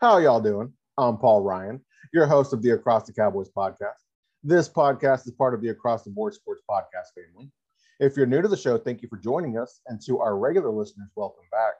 [0.00, 0.72] How y'all doing?
[0.96, 3.98] I'm Paul Ryan, your host of the Across the Cowboys podcast.
[4.44, 7.50] This podcast is part of the Across the Board Sports podcast family.
[7.98, 9.80] If you're new to the show, thank you for joining us.
[9.88, 11.74] And to our regular listeners, welcome back.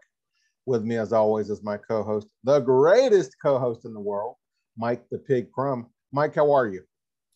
[0.66, 4.34] With me, as always, is my co host, the greatest co host in the world,
[4.76, 5.86] Mike the Pig Crumb.
[6.10, 6.82] Mike, how are you?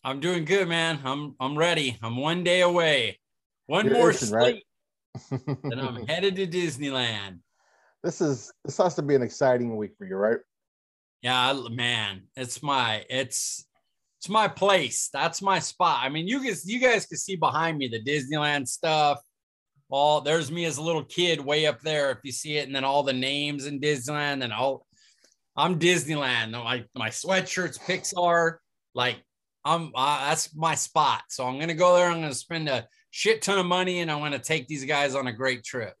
[0.03, 0.99] I'm doing good, man.
[1.05, 1.97] I'm I'm ready.
[2.03, 3.21] I'm one day away.
[3.67, 4.63] One You're more itching, sleep,
[5.31, 5.41] right?
[5.63, 7.39] and I'm headed to Disneyland.
[8.03, 10.39] this is this has to be an exciting week for you, right?
[11.23, 13.65] Yeah, man, it's my it's
[14.19, 15.09] it's my place.
[15.11, 16.01] That's my spot.
[16.03, 19.19] I mean, you guys you guys can see behind me the Disneyland stuff.
[19.89, 22.75] All there's me as a little kid way up there if you see it, and
[22.75, 24.85] then all the names in Disneyland and all.
[25.55, 26.51] I'm Disneyland.
[26.51, 28.57] My my sweatshirts Pixar.
[28.93, 29.23] Like
[29.63, 31.23] I'm uh, that's my spot.
[31.29, 32.07] So I'm gonna go there.
[32.07, 35.27] I'm gonna spend a shit ton of money, and I'm gonna take these guys on
[35.27, 35.93] a great trip.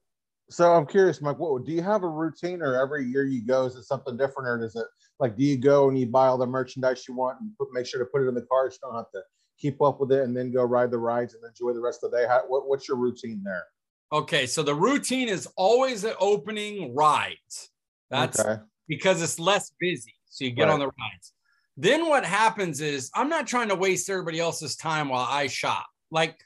[0.53, 3.65] So I'm curious, Mike, what do you have a routine or every year you go,
[3.65, 4.85] is it something different or does it
[5.19, 7.87] like do you go and you buy all the merchandise you want and put, make
[7.87, 9.21] sure to put it in the car so you don't have to
[9.57, 12.11] keep up with it and then go ride the rides and enjoy the rest of
[12.11, 12.27] the day?
[12.27, 13.63] How, what, what's your routine there?
[14.11, 17.71] Okay, so the routine is always at opening rides.
[18.11, 18.61] That's okay.
[18.87, 20.13] because it's less busy.
[20.29, 20.73] So you get Right.
[20.73, 21.33] on the rides.
[21.77, 25.87] Then what happens is I'm not trying to waste everybody else's time while I shop.
[26.11, 26.37] Like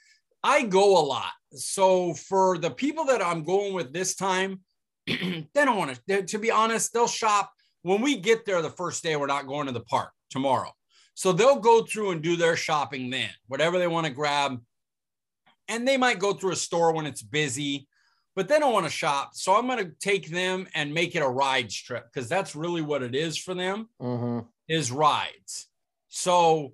[0.46, 1.34] I go a lot.
[1.54, 4.62] So for the people that I'm going with this time,
[5.08, 7.52] they don't want to, to be honest, they'll shop.
[7.84, 10.72] When we get there the first day, we're not going to the park tomorrow.
[11.14, 14.62] So they'll go through and do their shopping then, whatever they want to grab.
[15.68, 17.88] And they might go through a store when it's busy,
[18.36, 19.32] but they don't want to shop.
[19.34, 22.82] So I'm going to take them and make it a rides trip because that's really
[22.82, 25.68] what it is for them hmm is rides.
[26.10, 26.74] So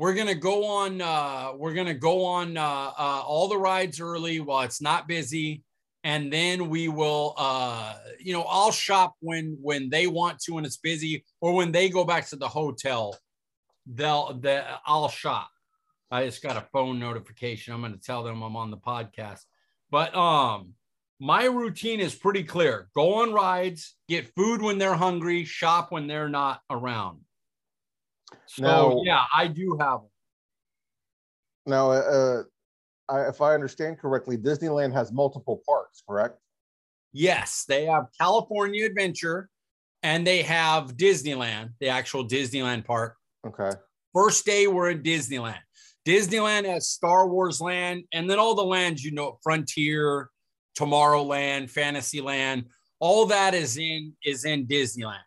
[0.00, 1.02] we're gonna go on.
[1.02, 5.62] Uh, we're gonna go on uh, uh, all the rides early while it's not busy,
[6.04, 7.34] and then we will.
[7.36, 11.70] Uh, you know, I'll shop when when they want to when it's busy, or when
[11.70, 13.14] they go back to the hotel.
[13.84, 14.38] They'll.
[14.40, 15.50] The, I'll shop.
[16.10, 17.74] I just got a phone notification.
[17.74, 19.40] I'm gonna tell them I'm on the podcast.
[19.90, 20.72] But um,
[21.18, 22.88] my routine is pretty clear.
[22.94, 27.20] Go on rides, get food when they're hungry, shop when they're not around.
[28.46, 30.10] So Now- yeah, I do have them.
[31.66, 32.42] Now, uh,
[33.08, 36.38] I, if I understand correctly, Disneyland has multiple parks, correct?
[37.12, 39.48] Yes, they have California Adventure
[40.02, 43.16] and they have Disneyland, the actual Disneyland park.
[43.46, 43.70] Okay.
[44.14, 45.58] First day, we're in Disneyland.
[46.06, 50.30] Disneyland has Star Wars Land, and then all the lands you know, Frontier,
[50.78, 52.64] Tomorrowland, Fantasyland,
[53.00, 55.18] all that is in is in Disneyland.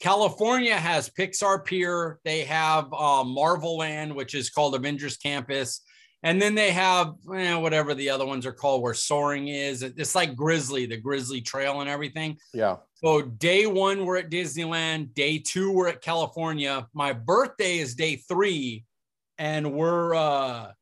[0.00, 2.20] California has Pixar Pier.
[2.24, 5.80] They have uh, Marvel Land, which is called Avengers Campus,
[6.22, 9.82] and then they have eh, whatever the other ones are called, where Soaring is.
[9.82, 12.38] It's like Grizzly, the Grizzly Trail, and everything.
[12.52, 12.76] Yeah.
[12.94, 15.14] So day one, we're at Disneyland.
[15.14, 16.86] Day two, we're at California.
[16.92, 18.84] My birthday is day three,
[19.36, 20.72] and we're uh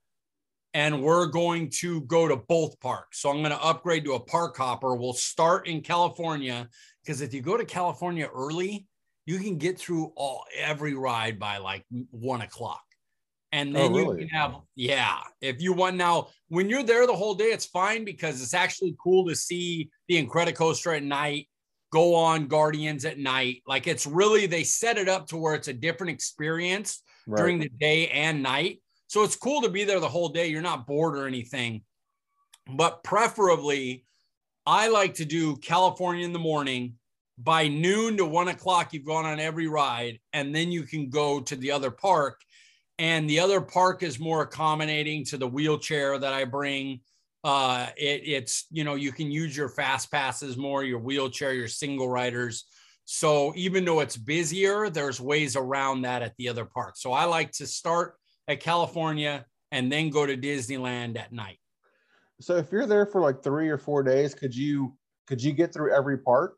[0.75, 3.23] and we're going to go to both parks.
[3.23, 4.95] So I'm going to upgrade to a park hopper.
[4.95, 6.69] We'll start in California
[7.03, 8.87] because if you go to California early,
[9.27, 12.83] you can get through all every ride by like one o'clock.
[13.53, 15.19] And oh, then Oh, you can have, yeah.
[15.41, 18.97] If you want now, when you're there the whole day, it's fine because it's actually
[19.03, 21.49] cool to see the Incredicoaster at night
[21.93, 23.63] go on Guardians at night.
[23.67, 27.39] Like it's really they set it up to where it's a different experience Right.
[27.39, 28.81] during the day and night.
[29.09, 30.47] So it's cool to be there the whole day.
[30.47, 31.83] You're not bored or anything.
[32.73, 34.05] But preferably,
[34.65, 36.95] I like to do California in the morning.
[37.39, 41.41] By noon to one o'clock, you've gone on every ride, and then you can go
[41.41, 42.41] to the other park.
[42.99, 47.01] And the other park is more accommodating to the wheelchair that I bring.
[47.45, 51.69] Uh, it, it's you know you can use your fast passes more, your wheelchair, your
[51.69, 52.65] single riders.
[53.05, 56.97] So even though it's busier, there's ways around that at the other park.
[56.97, 58.17] So I like to start
[58.49, 61.59] at California and then go to Disneyland at night.
[62.41, 64.97] So if you're there for like three or four days, could you
[65.27, 66.57] could you get through every park?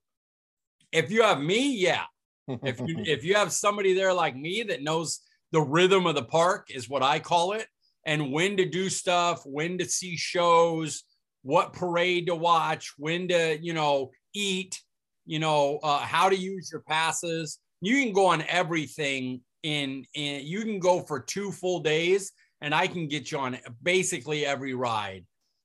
[0.92, 2.04] If you have me, yeah.
[2.48, 5.20] If you if you have somebody there like me that knows
[5.52, 7.66] the rhythm of the park is what I call it,
[8.04, 11.04] and when to do stuff, when to see shows,
[11.42, 14.80] what parade to watch, when to you know eat,
[15.26, 17.58] you know uh, how to use your passes.
[17.80, 22.74] You can go on everything in in you can go for two full days, and
[22.74, 25.24] I can get you on basically every ride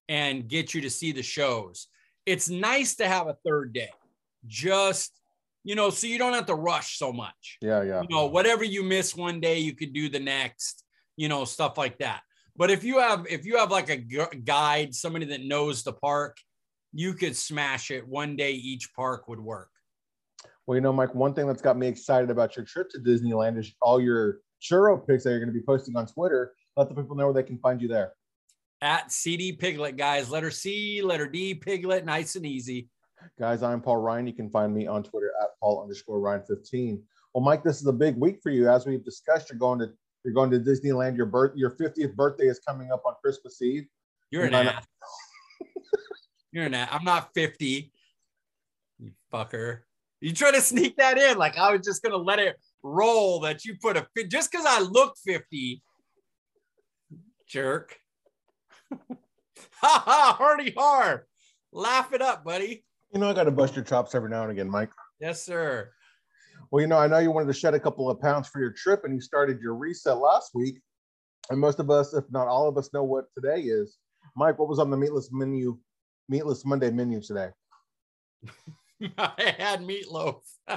[0.10, 1.88] and get you to see the shows.
[2.26, 3.90] It's nice to have a third day,
[4.48, 5.20] just
[5.66, 8.02] you know, so you don't have to rush so much yeah, yeah.
[8.02, 10.84] you know whatever you miss one day you could do the next
[11.16, 12.22] you know stuff like that
[12.58, 15.94] but if you have if you have like a gu- guide somebody that knows the
[15.94, 16.38] park
[16.94, 19.70] you could smash it one day each park would work
[20.68, 23.58] Well, you know, Mike, one thing that's got me excited about your trip to Disneyland
[23.58, 26.54] is all your churro pics that you're going to be posting on Twitter.
[26.78, 28.14] Let the people know where they can find you there.
[28.82, 30.30] At CD Piglet, guys.
[30.30, 32.90] Letter C, letter D, Piglet, nice and easy.
[33.40, 34.28] Guys, I'm Paul Ryan.
[34.28, 37.02] You can find me on Twitter at Paul underscore Ryan 15.
[37.34, 38.70] Well, Mike, this is a big week for you.
[38.70, 39.92] As we've discussed, you're going to
[40.24, 41.18] you're going to Disneyland.
[41.18, 43.86] Your birth your 50th birthday is coming up on Christmas Eve.
[44.30, 44.86] You're an ass.
[46.52, 46.90] You're an ass.
[46.92, 47.92] I'm not 50.
[49.00, 49.80] You fucker.
[50.22, 53.66] You try to sneak that in like I was just gonna let it roll that
[53.66, 55.82] you put a just because I look 50.
[57.48, 57.98] Jerk.
[58.92, 58.98] ha
[59.82, 61.28] ha, hardy har.
[61.72, 62.84] Laugh it up, buddy.
[63.14, 64.90] You know, I got to bust your chops every now and again, Mike.
[65.22, 65.92] Yes, sir.
[66.72, 68.72] Well, you know, I know you wanted to shed a couple of pounds for your
[68.72, 70.82] trip and you started your reset last week.
[71.52, 73.98] And most of us, if not all of us, know what today is.
[74.36, 75.78] Mike, what was on the meatless menu,
[76.28, 77.50] meatless Monday menu today?
[79.18, 80.42] I had meatloaf.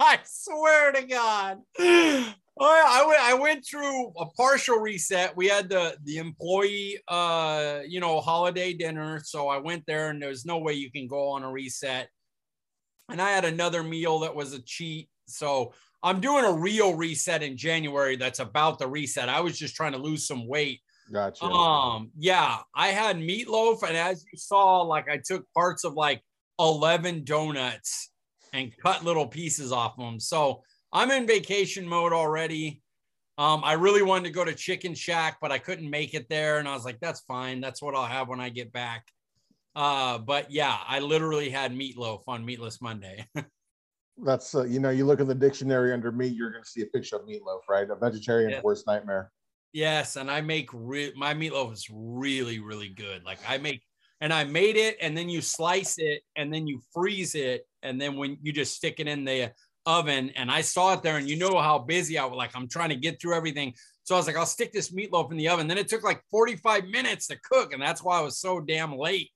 [0.00, 1.58] I swear to God.
[2.60, 3.20] Oh, I went.
[3.20, 5.36] I went through a partial reset.
[5.36, 9.20] We had the the employee, uh, you know, holiday dinner.
[9.24, 12.08] So I went there, and there's no way you can go on a reset.
[13.10, 15.08] And I had another meal that was a cheat.
[15.26, 15.72] So
[16.02, 18.16] I'm doing a real reset in January.
[18.16, 19.28] That's about the reset.
[19.28, 20.80] I was just trying to lose some weight.
[21.12, 21.44] Gotcha.
[21.44, 26.22] Um, yeah, I had meatloaf, and as you saw, like I took parts of like
[26.58, 28.10] 11 donuts
[28.52, 30.20] and cut little pieces off them.
[30.20, 30.62] So
[30.92, 32.82] I'm in vacation mode already.
[33.36, 36.58] Um, I really wanted to go to Chicken Shack, but I couldn't make it there.
[36.58, 37.60] And I was like, that's fine.
[37.60, 39.06] That's what I'll have when I get back.
[39.76, 43.26] Uh, but yeah, I literally had meatloaf on Meatless Monday.
[44.24, 46.82] that's, uh, you know, you look at the dictionary under meat, you're going to see
[46.82, 47.88] a picture of meatloaf, right?
[47.88, 48.60] A vegetarian's yeah.
[48.64, 49.30] worst nightmare.
[49.72, 50.16] Yes.
[50.16, 53.24] And I make re- my meatloaf is really, really good.
[53.24, 53.82] Like I make,
[54.20, 57.64] and I made it, and then you slice it, and then you freeze it.
[57.84, 59.52] And then when you just stick it in the
[59.88, 62.68] oven and I saw it there and you know how busy I was like I'm
[62.68, 63.74] trying to get through everything.
[64.04, 65.66] So I was like, I'll stick this meatloaf in the oven.
[65.66, 68.96] Then it took like 45 minutes to cook, and that's why I was so damn
[68.96, 69.30] late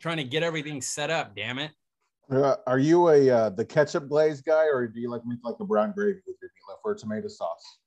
[0.00, 1.34] trying to get everything set up.
[1.34, 1.70] Damn it.
[2.30, 5.58] Uh, are you a uh, the ketchup glaze guy, or do you like make like
[5.58, 7.78] the brown gravy with your meatloaf or tomato sauce?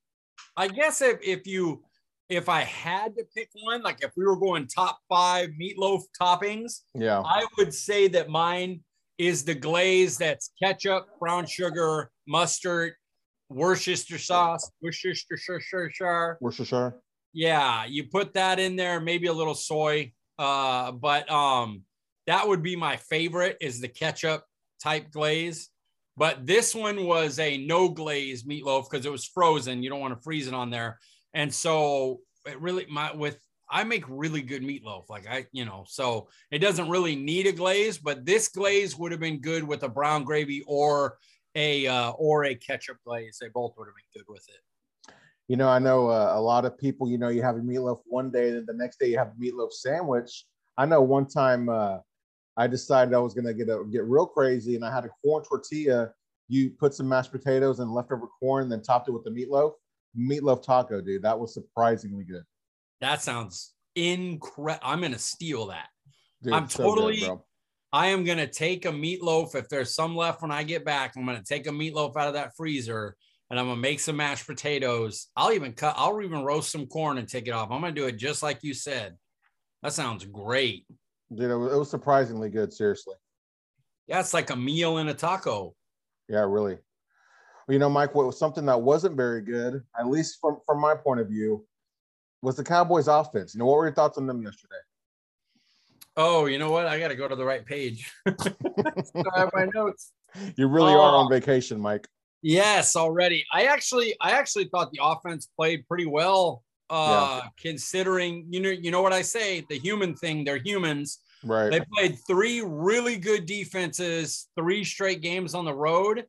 [0.58, 1.84] I guess if if you
[2.30, 6.82] if I had to pick one, like if we were going top five meatloaf toppings,
[6.94, 8.82] yeah, I would say that mine
[9.18, 12.94] is the glaze that's ketchup, brown sugar, mustard,
[13.50, 16.38] Worcestershire sauce, Worcestershire.
[16.42, 16.96] Worcestershire.
[17.34, 20.14] Yeah, you put that in there, maybe a little soy.
[20.38, 21.84] Uh, but um,
[22.28, 24.44] that would be my favorite is the ketchup
[24.82, 25.70] type glaze.
[26.18, 29.84] But this one was a no glaze meatloaf because it was frozen.
[29.84, 30.98] You don't want to freeze it on there.
[31.34, 33.38] And so it really my with
[33.70, 35.10] I make really good meatloaf.
[35.10, 39.12] Like I, you know, so it doesn't really need a glaze, but this glaze would
[39.12, 41.18] have been good with a brown gravy or
[41.56, 43.38] a uh, or a ketchup glaze.
[43.42, 45.14] They both would have been good with it.
[45.48, 47.10] You know, I know uh, a lot of people.
[47.10, 49.42] You know, you have a meatloaf one day, then the next day you have a
[49.42, 50.46] meatloaf sandwich.
[50.78, 52.00] I know one time uh,
[52.58, 55.44] I decided I was gonna get a get real crazy, and I had a corn
[55.44, 56.12] tortilla.
[56.48, 59.74] You put some mashed potatoes and leftover corn, then topped it with the meatloaf.
[60.18, 61.24] Meatloaf taco, dude.
[61.24, 62.44] That was surprisingly good.
[63.02, 64.88] That sounds incredible.
[64.88, 65.88] I'm gonna steal that.
[66.42, 67.20] Dude, I'm totally.
[67.20, 67.40] good,
[67.92, 71.14] I am gonna take a meatloaf if there's some left when I get back.
[71.16, 73.16] I'm gonna take a meatloaf out of that freezer
[73.50, 75.28] and I'm gonna make some mashed potatoes.
[75.36, 75.96] I'll even cut.
[75.98, 77.72] I'll even roast some corn and take it off.
[77.72, 79.16] I'm gonna do it just like you said.
[79.84, 80.86] That sounds great.
[81.34, 82.74] Dude, it was surprisingly good.
[82.74, 83.16] Seriously.
[84.08, 85.76] Yeah, it's like a meal in a taco.
[86.28, 86.78] Yeah, really.
[87.68, 90.80] Well, you know, Mike, what was something that wasn't very good, at least from from
[90.80, 91.66] my point of view,
[92.42, 93.54] was the Cowboys offense.
[93.54, 94.76] You know, what were your thoughts on them yesterday?
[96.18, 96.88] Oh, you know what?
[96.88, 98.12] I got to go to the right page.
[98.28, 98.34] I
[99.36, 100.12] have my notes.
[100.58, 102.10] You really uh, are on vacation, Mike.
[102.42, 103.46] Yes, already.
[103.54, 107.50] I actually, I actually thought the offense played pretty well, uh, yeah.
[107.58, 110.44] considering you know, you know what I say, the human thing.
[110.44, 111.20] They're humans.
[111.42, 111.72] Right.
[111.72, 116.26] They played three really good defenses, three straight games on the road.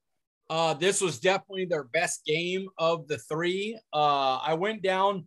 [0.49, 3.77] Uh, this was definitely their best game of the three.
[3.93, 5.25] Uh, I went down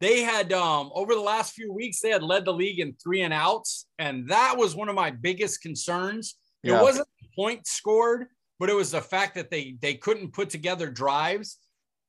[0.00, 3.22] they had um, over the last few weeks they had led the league in three
[3.22, 6.36] and outs and that was one of my biggest concerns.
[6.62, 6.78] Yeah.
[6.78, 8.26] it wasn't the point scored
[8.58, 11.58] but it was the fact that they they couldn't put together drives.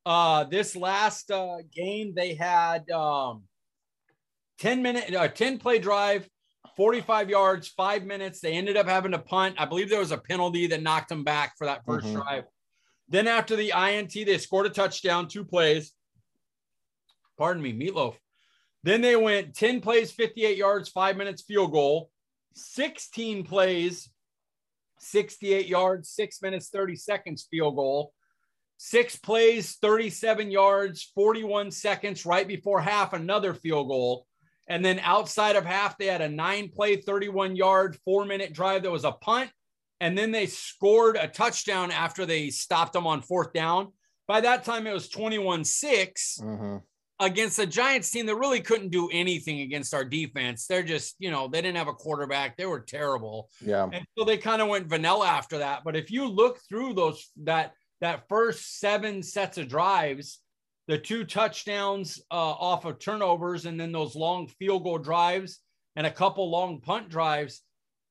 [0.06, 3.44] Uh this last uh game they had um
[4.60, 6.28] 10 minute uh, 10 play drive
[6.78, 8.40] 45 yards five minutes.
[8.40, 9.56] They ended up having to punt.
[9.58, 12.16] I believe there was a penalty that knocked them back for that 1st mm-hmm.
[12.16, 12.44] drive.
[13.10, 15.92] Then after the int they scored a touchdown two plays
[17.42, 18.14] pardon me, Meatloaf.
[18.84, 22.12] Then they went 10 plays, 58 yards, five minutes field goal,
[22.54, 24.12] 16 plays,
[25.00, 28.14] 68 yards, six minutes, 30 seconds field goal.
[28.78, 34.28] Six plays, 37 yards, 41 seconds right before half, another field goal.
[34.68, 38.84] And then outside of half, they had a nine play, 31 yard, four minute drive
[38.84, 39.50] that was a punt.
[40.00, 43.94] And then they scored a touchdown after they stopped them on fourth down.
[44.28, 46.78] By that time, it was 21 6 Mm-hmm.
[47.22, 50.66] Against the Giants team that really couldn't do anything against our defense.
[50.66, 52.58] They're just, you know, they didn't have a quarterback.
[52.58, 53.50] They were terrible.
[53.64, 53.88] Yeah.
[53.94, 55.84] And so they kind of went vanilla after that.
[55.86, 60.40] But if you look through those, that, that first seven sets of drives,
[60.88, 65.60] the two touchdowns uh, off of turnovers, and then those long field goal drives
[65.96, 67.62] and a couple long punt drives,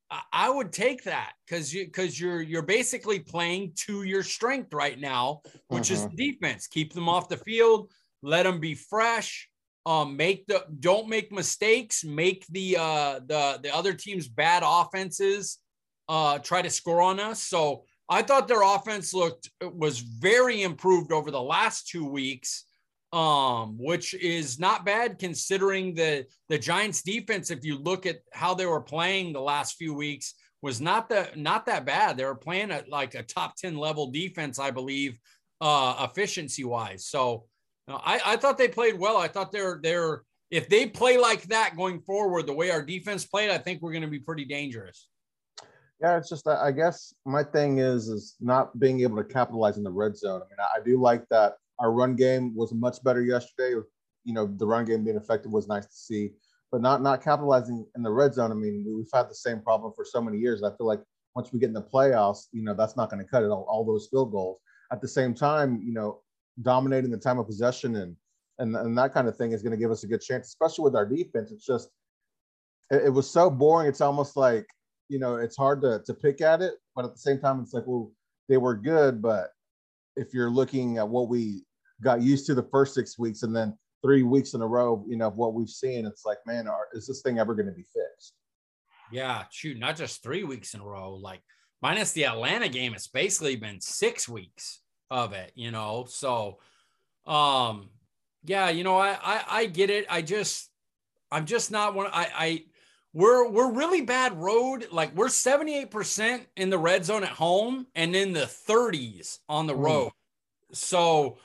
[0.08, 4.72] I, I would take that because you because you're you're basically playing to your strength
[4.72, 6.16] right now, which is Mhm.
[6.16, 6.68] defense.
[6.68, 7.90] Keep them off the field,
[8.22, 9.48] let them be fresh.
[9.86, 12.04] Um, make the don't make mistakes.
[12.04, 15.58] Make the uh the the other team's bad offenses
[16.08, 17.42] uh try to score on us.
[17.42, 22.64] So I thought their offense looked was very improved over the last two weeks,
[23.12, 27.50] um, which is not bad considering the the Giants defense.
[27.50, 31.38] If you look at how they were playing the last few weeks, was not that
[31.38, 32.16] not that bad.
[32.16, 35.16] They were playing at like a top ten level defense, I believe,
[35.60, 37.06] uh, efficiency wise.
[37.06, 37.46] So
[37.88, 39.16] I I thought they played well.
[39.16, 43.24] I thought they're they're if they play like that going forward, the way our defense
[43.24, 45.08] played, I think we're going to be pretty dangerous.
[46.00, 49.84] Yeah, it's just I guess my thing is is not being able to capitalize in
[49.84, 50.40] the red zone.
[50.40, 53.80] I mean, I, do like that our run game was much better yesterday.
[54.24, 56.30] You know, the run game being effective was nice to see,
[56.72, 58.50] but not not capitalizing in the red zone.
[58.50, 60.62] I mean, we- we've had the same problem for so many years.
[60.62, 61.02] I feel like
[61.36, 63.50] once we get in the playoffs, you know, that's not going to cut it.
[63.50, 64.58] All, all those field goals.
[64.90, 66.22] At the same time, you know,
[66.62, 68.16] dominating the time of possession and
[68.58, 70.84] and, and that kind of thing is going to give us a good chance, especially
[70.84, 71.50] with our defense.
[71.50, 71.88] It's just
[72.90, 73.88] it, it was so boring.
[73.88, 74.66] It's almost like
[75.08, 77.72] you know it's hard to to pick at it, but at the same time, it's
[77.72, 78.12] like well
[78.48, 79.50] they were good, but
[80.16, 81.64] if you're looking at what we
[82.02, 85.16] got used to the first six weeks and then three weeks in a row, you
[85.16, 87.72] know, of what we've seen, it's like, man, are, is this thing ever going to
[87.72, 88.34] be fixed?
[89.12, 91.14] Yeah, shoot, not just three weeks in a row.
[91.14, 91.42] Like
[91.80, 96.06] minus the Atlanta game, it's basically been six weeks of it, you know.
[96.08, 96.58] So
[97.26, 97.90] um
[98.44, 100.06] yeah, you know, I I, I get it.
[100.08, 100.70] I just
[101.30, 102.64] I'm just not one I I
[103.12, 104.88] we're we're really bad road.
[104.92, 109.74] Like we're 78% in the red zone at home and in the 30s on the
[109.74, 109.82] Mm.
[109.82, 110.12] road.
[110.72, 111.38] So,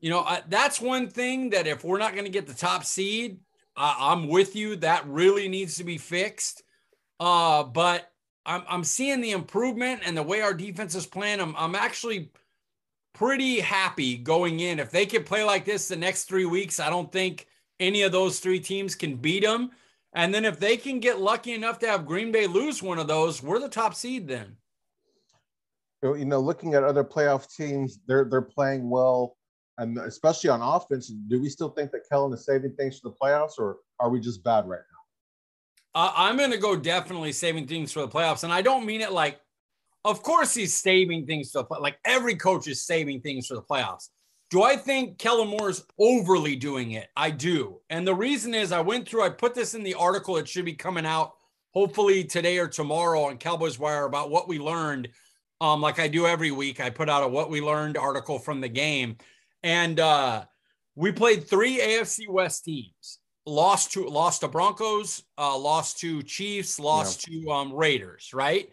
[0.00, 2.84] you know, I, that's one thing that if we're not going to get the top
[2.84, 3.40] seed,
[3.76, 4.76] I, I'm with you.
[4.76, 6.62] That really needs to be fixed.
[7.20, 8.12] Uh, but
[8.46, 11.40] I'm, I'm seeing the improvement and the way our defense is playing.
[11.40, 12.30] I'm, I'm actually
[13.14, 14.78] pretty happy going in.
[14.78, 17.46] If they can play like this the next three weeks, I don't think
[17.80, 19.70] any of those three teams can beat them.
[20.14, 23.08] And then if they can get lucky enough to have Green Bay lose one of
[23.08, 24.56] those, we're the top seed then.
[26.02, 29.36] You know, looking at other playoff teams, they're they're playing well,
[29.78, 31.08] and especially on offense.
[31.08, 34.20] Do we still think that Kellen is saving things for the playoffs, or are we
[34.20, 34.98] just bad right now?
[36.00, 38.44] Uh, I'm going to go definitely saving things for the playoffs.
[38.44, 39.40] And I don't mean it like,
[40.08, 43.54] of course, he's saving things for the play- like every coach is saving things for
[43.54, 44.08] the playoffs.
[44.50, 47.08] Do I think Kellen Moore is overly doing it?
[47.14, 47.80] I do.
[47.90, 50.38] And the reason is I went through, I put this in the article.
[50.38, 51.34] It should be coming out
[51.74, 55.08] hopefully today or tomorrow on Cowboys Wire about what we learned.
[55.60, 58.60] Um, like I do every week, I put out a what we learned article from
[58.60, 59.18] the game.
[59.62, 60.44] And uh,
[60.94, 66.78] we played three AFC West teams lost to lost to Broncos, uh, lost to Chiefs,
[66.78, 68.30] lost to um, Raiders.
[68.32, 68.70] Right.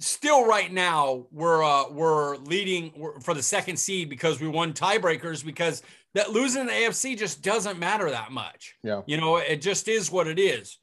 [0.00, 5.44] Still, right now we're uh, we're leading for the second seed because we won tiebreakers
[5.44, 5.82] because
[6.14, 8.74] that losing the AFC just doesn't matter that much.
[8.82, 9.02] Yeah.
[9.06, 10.78] You know, it just is what it is.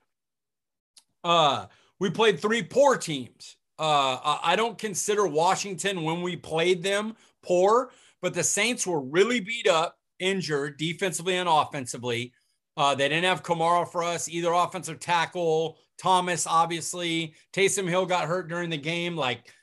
[1.24, 1.66] Uh,
[2.00, 3.58] we played three poor teams.
[3.78, 7.92] Uh, I- I don't consider Washington when we played them poor,
[8.22, 12.34] but the Saints were really beat up, injured defensively and offensively.
[12.82, 15.78] Uh, they didn't have Kamara for us, either offensive tackle.
[16.00, 17.36] Thomas, obviously.
[17.54, 19.16] Taysom Hill got hurt during the game.
[19.16, 19.54] Like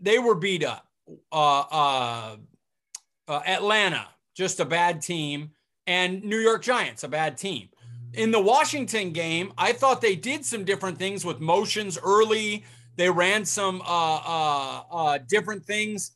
[0.00, 0.86] they were beat up.
[1.32, 2.36] Uh, uh,
[3.26, 5.50] uh, Atlanta, just a bad team.
[5.88, 7.68] And New York Giants, a bad team.
[8.12, 12.64] In the Washington game, I thought they did some different things with motions early.
[12.94, 16.12] They ran some uh, uh, different things.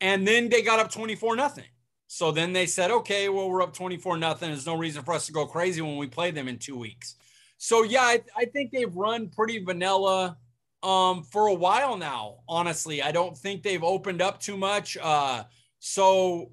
[0.00, 1.64] And then they got up 24 nothing.
[2.16, 4.48] So then they said, okay, well, we're up 24 nothing.
[4.48, 7.16] There's no reason for us to go crazy when we play them in two weeks.
[7.58, 10.38] So yeah, I, I think they've run pretty vanilla
[10.82, 12.36] um, for a while now.
[12.48, 14.96] Honestly, I don't think they've opened up too much.
[14.96, 15.44] Uh,
[15.78, 16.52] so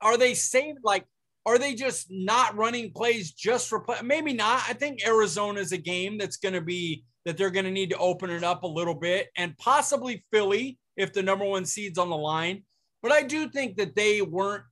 [0.00, 1.06] are they saying like,
[1.46, 3.98] are they just not running plays just for play?
[4.02, 4.64] Maybe not.
[4.68, 7.90] I think Arizona is a game that's going to be that they're going to need
[7.90, 11.98] to open it up a little bit, and possibly Philly if the number one seed's
[11.98, 12.64] on the line.
[13.02, 14.64] But I do think that they weren't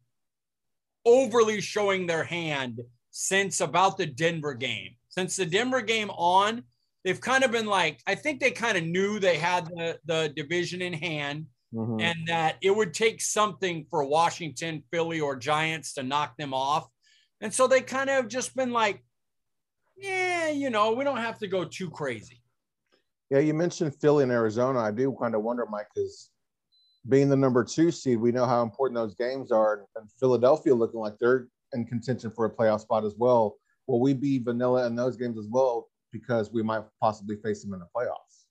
[1.05, 4.95] overly showing their hand since about the Denver game.
[5.09, 6.63] Since the Denver game on,
[7.05, 10.33] they've kind of been like, I think they kind of knew they had the, the
[10.37, 12.01] division in hand mm-hmm.
[12.01, 16.87] and that it would take something for Washington, Philly, or Giants to knock them off.
[17.41, 19.03] And so they kind of just been like,
[19.97, 22.41] yeah, you know, we don't have to go too crazy.
[23.31, 24.81] Yeah, you mentioned Philly and Arizona.
[24.81, 26.31] I do kind of wonder, Mike, because
[27.09, 29.87] being the number two seed, we know how important those games are.
[29.97, 33.57] And Philadelphia looking like they're in contention for a playoff spot as well.
[33.87, 37.73] Will we be vanilla in those games as well because we might possibly face them
[37.73, 38.45] in the playoffs?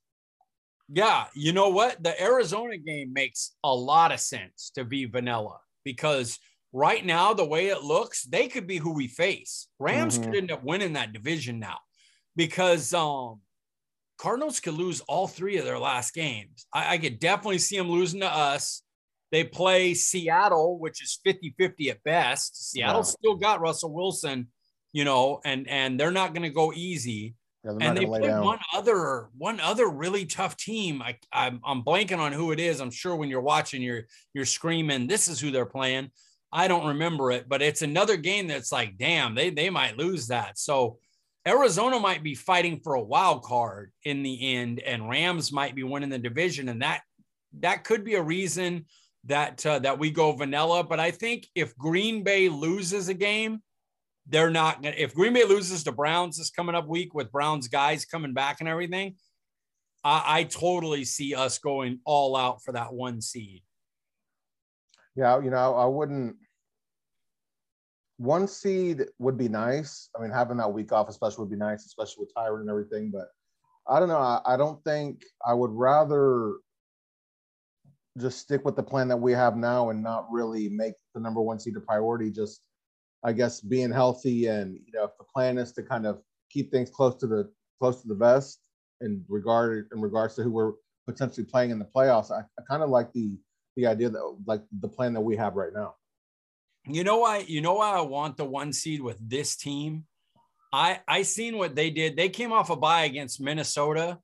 [0.91, 2.01] Yeah, you know what?
[2.03, 6.39] The Arizona game makes a lot of sense to be vanilla because
[6.73, 9.67] right now, the way it looks, they could be who we face.
[9.77, 10.31] Rams mm-hmm.
[10.31, 11.77] could end up winning that division now
[12.35, 13.41] because um,
[14.19, 16.67] Cardinals could lose all three of their last games.
[16.73, 18.83] I, I could definitely see them losing to us.
[19.31, 22.71] They play Seattle, which is 50 50 at best.
[22.71, 24.47] Seattle still got Russell Wilson,
[24.91, 27.35] you know, and and they're not going to go easy.
[27.63, 31.01] Yeah, and they play one other one other really tough team.
[31.01, 32.79] I, I'm, I'm blanking on who it is.
[32.79, 36.11] I'm sure when you're watching, you're you're screaming, "This is who they're playing."
[36.51, 40.27] I don't remember it, but it's another game that's like, damn, they they might lose
[40.27, 40.57] that.
[40.57, 40.97] So
[41.47, 45.83] Arizona might be fighting for a wild card in the end, and Rams might be
[45.83, 47.01] winning the division, and that
[47.59, 48.85] that could be a reason
[49.25, 50.83] that uh, that we go vanilla.
[50.83, 53.61] But I think if Green Bay loses a game,
[54.27, 54.95] they're not gonna.
[54.97, 58.57] If Green Bay loses to Browns this coming up week with Browns guys coming back
[58.59, 59.15] and everything,
[60.03, 63.63] I, I totally see us going all out for that one seed.
[65.15, 66.35] Yeah, you know, I wouldn't.
[68.19, 70.09] One seed would be nice.
[70.13, 73.11] I mean, having that week off, especially, would be nice, especially with Tyron and everything.
[73.11, 73.29] But
[73.87, 74.17] I don't know.
[74.17, 76.55] I, I don't think I would rather
[78.17, 81.41] just stick with the plan that we have now and not really make the number
[81.41, 82.29] one seed a priority.
[82.29, 82.59] Just,
[83.23, 86.19] I guess, being healthy and you know, if the plan is to kind of
[86.51, 88.59] keep things close to the close to the vest
[88.99, 90.73] in regard in regards to who we're
[91.07, 93.37] potentially playing in the playoffs, I, I kind of like the
[93.77, 95.95] the idea that like the plan that we have right now.
[96.89, 97.45] You know why?
[97.47, 100.05] You know why I want the one seed with this team.
[100.73, 102.15] I I seen what they did.
[102.15, 104.19] They came off a bye against Minnesota,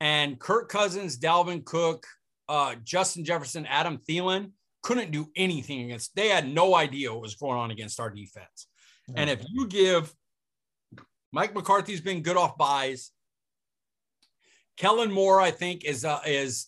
[0.00, 2.06] and Kirk Cousins, Dalvin Cook,
[2.48, 6.14] uh, Justin Jefferson, Adam Thielen couldn't do anything against.
[6.16, 8.66] They had no idea what was going on against our defense.
[9.14, 10.12] And if you give
[11.32, 13.10] Mike McCarthy's been good off byes.
[14.76, 16.66] Kellen Moore, I think, is uh, is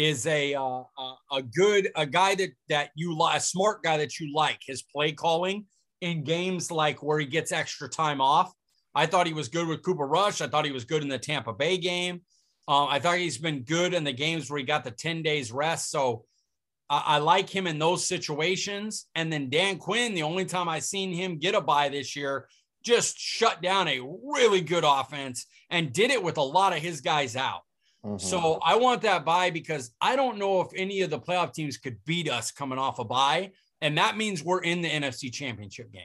[0.00, 0.82] is a uh,
[1.30, 4.82] a good a guy that that you like a smart guy that you like his
[4.82, 5.66] play calling
[6.00, 8.52] in games like where he gets extra time off.
[8.94, 10.40] I thought he was good with Cooper Rush.
[10.40, 12.22] I thought he was good in the Tampa Bay game.
[12.66, 15.52] Um, I thought he's been good in the games where he got the 10 days
[15.52, 15.90] rest.
[15.90, 16.24] So
[16.88, 19.06] I, I like him in those situations.
[19.14, 22.48] And then Dan Quinn, the only time I seen him get a bye this year,
[22.82, 27.00] just shut down a really good offense and did it with a lot of his
[27.00, 27.60] guys out.
[28.04, 28.18] Mm-hmm.
[28.18, 31.76] So I want that bye because I don't know if any of the playoff teams
[31.76, 33.50] could beat us coming off a bye.
[33.80, 36.02] And that means we're in the NFC championship game.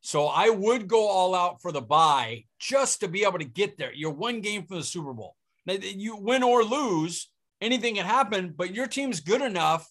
[0.00, 3.76] So I would go all out for the bye just to be able to get
[3.76, 3.92] there.
[3.92, 5.36] You're one game from the Super Bowl.
[5.66, 9.88] Now, you win or lose, anything can happen, but your team's good enough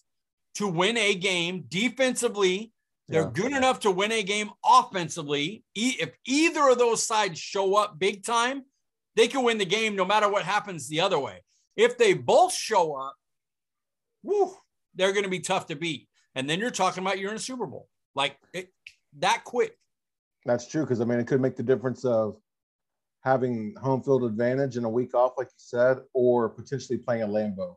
[0.56, 2.72] to win a game defensively.
[3.08, 3.30] They're yeah.
[3.32, 5.62] good enough to win a game offensively.
[5.74, 8.64] If either of those sides show up big time,
[9.16, 11.42] they can win the game no matter what happens the other way.
[11.76, 13.14] If they both show up,
[14.22, 14.54] whoo,
[14.94, 16.08] they're going to be tough to beat.
[16.34, 18.68] And then you're talking about you're in a Super Bowl like it,
[19.18, 19.76] that quick.
[20.46, 22.36] That's true because I mean it could make the difference of
[23.22, 27.28] having home field advantage and a week off, like you said, or potentially playing a
[27.28, 27.76] Lambeau.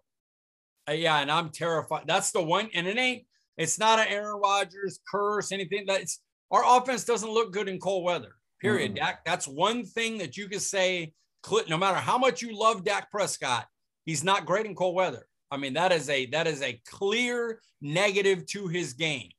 [0.88, 2.04] Uh, yeah, and I'm terrified.
[2.08, 3.26] That's the one, and it ain't.
[3.58, 5.86] It's not an Aaron Rodgers curse, anything.
[5.88, 6.20] That's
[6.52, 8.36] our offense doesn't look good in cold weather.
[8.60, 8.92] Period.
[8.92, 9.06] Mm-hmm.
[9.06, 11.14] Dak, that's one thing that you can say
[11.70, 13.66] no matter how much you love Dak Prescott,
[14.06, 15.26] he's not great in cold weather.
[15.52, 19.30] I mean, that is a that is a clear negative to his game.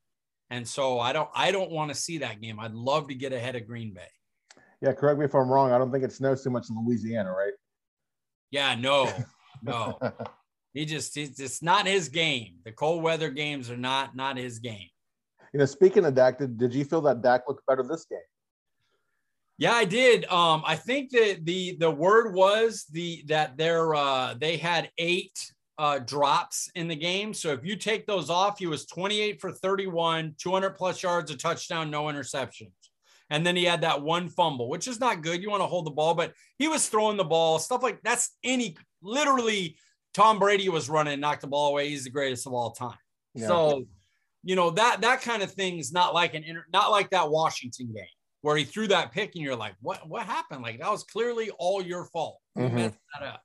[0.51, 2.61] And so I don't I don't want to see that game.
[2.61, 4.07] I'd love to get ahead of Green Bay.
[4.81, 5.73] Yeah, correct me if I'm wrong.
[5.73, 7.53] I don't think it snows too much in Louisiana, right?
[8.51, 9.11] Yeah, no,
[9.63, 9.99] no.
[10.75, 12.57] he just he's it's not his game.
[12.65, 14.89] The cold weather games are not not his game.
[15.53, 18.19] You know, speaking of Dak, did, did you feel that Dak looked better this game?
[19.57, 20.25] Yeah, I did.
[20.27, 25.53] Um, I think that the the word was the that they're uh, they had eight
[25.79, 27.33] uh, drops in the game.
[27.33, 31.37] So if you take those off, he was 28 for 31, 200 plus yards, a
[31.37, 32.73] touchdown, no interceptions.
[33.31, 35.43] And then he had that one fumble, which is not good.
[35.43, 38.37] You want to hold the ball, but he was throwing the ball, stuff like that's
[38.45, 39.77] any literally
[40.13, 41.89] Tom Brady was running, knocked the ball away.
[41.89, 42.99] He's the greatest of all time.
[43.35, 43.49] Yeah.
[43.49, 43.85] So,
[44.43, 48.05] you know, that that kind of thing's not like an not like that Washington game
[48.45, 50.61] where he threw that pick and you're like, what what happened?
[50.61, 52.39] Like that was clearly all your fault.
[52.59, 52.77] Mm-hmm.
[52.77, 53.41] messed that up.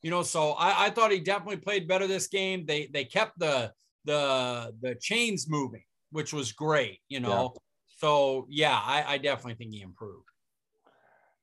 [0.00, 2.64] You know, so I, I thought he definitely played better this game.
[2.64, 3.72] They they kept the
[4.04, 7.52] the the chains moving, which was great, you know.
[7.52, 7.60] Yeah.
[7.96, 10.28] So yeah, I, I definitely think he improved.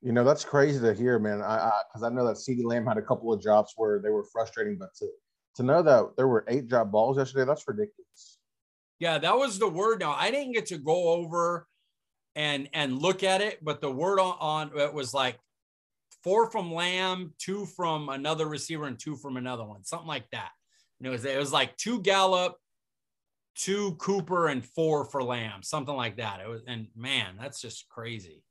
[0.02, 1.42] You know, that's crazy to hear, man.
[1.42, 4.10] I because I, I, know that CeeDee Lamb had a couple of drops where they
[4.10, 5.10] were frustrating, but to
[5.58, 8.38] to know that there were eight drop balls yesterday, that's ridiculous.
[9.00, 10.00] Yeah, that was the word.
[10.00, 11.68] Now I didn't get to go over
[12.36, 15.38] and and look at it, but the word on, on it was like
[16.24, 20.52] four from Lamb, two from another receiver, and two from another one, something like that.
[21.00, 22.56] And it was it was like two Gallup,
[23.56, 26.40] two Cooper, and four for Lamb, something like that.
[26.40, 28.44] It was and man, that's just crazy.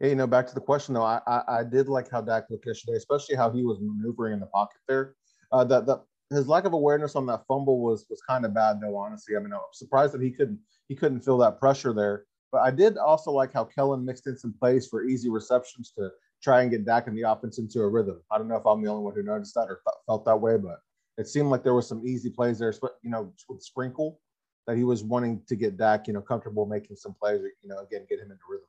[0.00, 2.44] Hey, you know, back to the question though, I, I, I did like how Dak
[2.50, 5.14] looked yesterday, especially how he was maneuvering in the pocket there.
[5.50, 8.80] Uh, that that his lack of awareness on that fumble was was kind of bad
[8.80, 8.96] though.
[8.96, 12.24] Honestly, I mean, I'm surprised that he couldn't he couldn't feel that pressure there.
[12.50, 16.10] But I did also like how Kellen mixed in some plays for easy receptions to
[16.42, 18.20] try and get Dak and the offense into a rhythm.
[18.30, 20.56] I don't know if I'm the only one who noticed that or felt that way,
[20.56, 20.80] but
[21.18, 24.20] it seemed like there was some easy plays there, you know, with Sprinkle
[24.66, 27.68] that he was wanting to get Dak, you know, comfortable making some plays, or, you
[27.68, 28.66] know, again, get him into rhythm.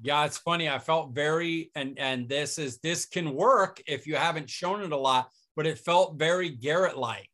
[0.00, 0.68] Yeah, it's funny.
[0.68, 4.92] I felt very, and and this is this can work if you haven't shown it
[4.92, 7.30] a lot, but it felt very Garrett like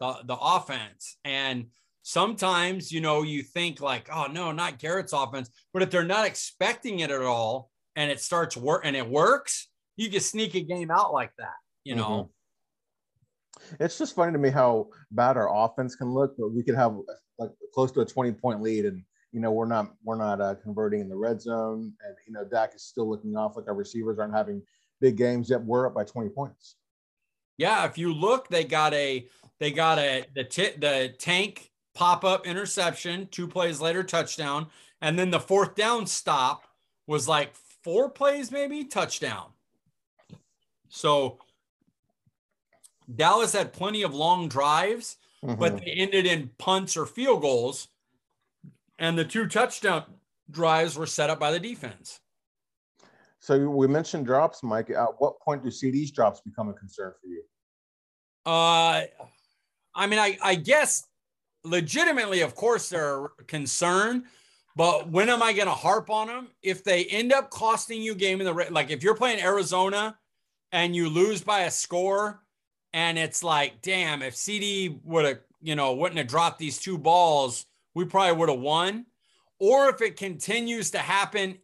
[0.00, 1.66] the the offense and
[2.06, 6.24] sometimes you know you think like oh no not garrett's offense but if they're not
[6.24, 9.66] expecting it at all and it starts work and it works
[9.96, 12.30] you can sneak a game out like that you know?
[13.58, 13.82] Mm-hmm.
[13.82, 16.96] it's just funny to me how bad our offense can look but we could have
[17.40, 20.54] like close to a 20 point lead and you know we're not we're not uh,
[20.62, 23.74] converting in the red zone and you know Dak is still looking off like our
[23.74, 24.62] receivers aren't having
[25.00, 25.60] big games yet.
[25.60, 26.76] We're up by 20 points.
[27.58, 29.26] Yeah if you look they got a
[29.58, 34.66] they got a the t- the tank pop up interception, two plays later, touchdown.
[35.00, 36.64] And then the fourth down stop
[37.06, 39.46] was like four plays, maybe touchdown.
[40.88, 41.38] So
[43.12, 45.58] Dallas had plenty of long drives, mm-hmm.
[45.58, 47.88] but they ended in punts or field goals.
[48.98, 50.04] And the two touchdown
[50.50, 52.20] drives were set up by the defense.
[53.40, 54.90] So we mentioned drops, Mike.
[54.90, 57.42] At what point do CeeDee's drops become a concern for you?
[58.44, 59.02] Uh,
[59.94, 61.06] I mean, I, I guess
[61.66, 64.24] legitimately, of course, they're concerned.
[64.76, 66.48] But when am I going to harp on them?
[66.62, 70.18] If they end up costing you game in the like, if you're playing Arizona
[70.72, 72.42] and you lose by a score,
[72.92, 76.98] and it's like, damn, if CeeDee would have, you know, wouldn't have dropped these two
[76.98, 79.06] balls, we probably would have won.
[79.58, 81.58] Or if it continues to happen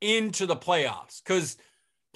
[0.00, 1.56] into the playoffs, because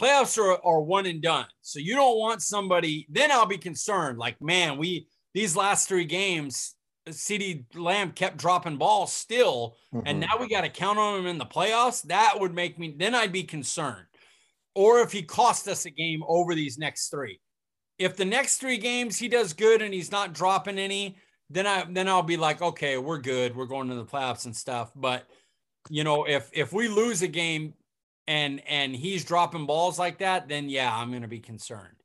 [0.00, 1.46] playoffs are, are one and done.
[1.62, 4.18] So you don't want somebody, then I'll be concerned.
[4.18, 6.74] Like, man, we these last three games,
[7.08, 10.06] CeeDee Lamb kept dropping balls still, mm-hmm.
[10.06, 12.02] and now we got to count on him in the playoffs.
[12.04, 14.06] That would make me then I'd be concerned.
[14.74, 17.40] Or if he cost us a game over these next three.
[17.98, 21.16] If the next three games he does good and he's not dropping any,
[21.50, 23.54] then I then I'll be like, okay, we're good.
[23.54, 24.90] We're going to the playoffs and stuff.
[24.96, 25.26] But
[25.90, 27.74] you know, if if we lose a game
[28.26, 32.01] and and he's dropping balls like that, then yeah, I'm gonna be concerned.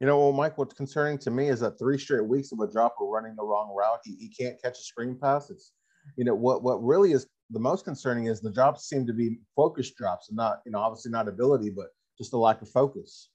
[0.00, 2.70] You know, well, Mike, what's concerning to me is that three straight weeks of a
[2.70, 4.00] dropper running the wrong route.
[4.04, 5.50] He, he can't catch a screen pass.
[5.50, 5.72] It's,
[6.16, 9.38] you know, what what really is the most concerning is the drops seem to be
[9.56, 13.30] focus drops and not, you know, obviously not ability, but just a lack of focus.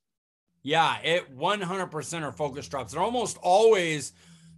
[0.61, 2.93] Yeah, it 100% are focus drops.
[2.93, 4.13] They're almost always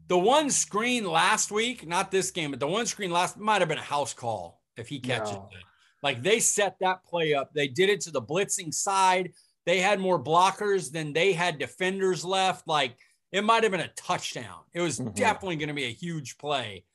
[0.08, 3.70] the one screen last week, not this game, but the one screen last might have
[3.70, 5.50] been a house call if he catches no.
[5.52, 5.64] it.
[6.04, 7.52] Like they set that play up.
[7.54, 9.32] They did it to the blitzing side.
[9.66, 12.68] They had more blockers than they had defenders left.
[12.68, 12.96] Like
[13.32, 14.62] it might have been a touchdown.
[14.74, 15.14] It was mm-hmm.
[15.14, 16.86] definitely going to be a huge play.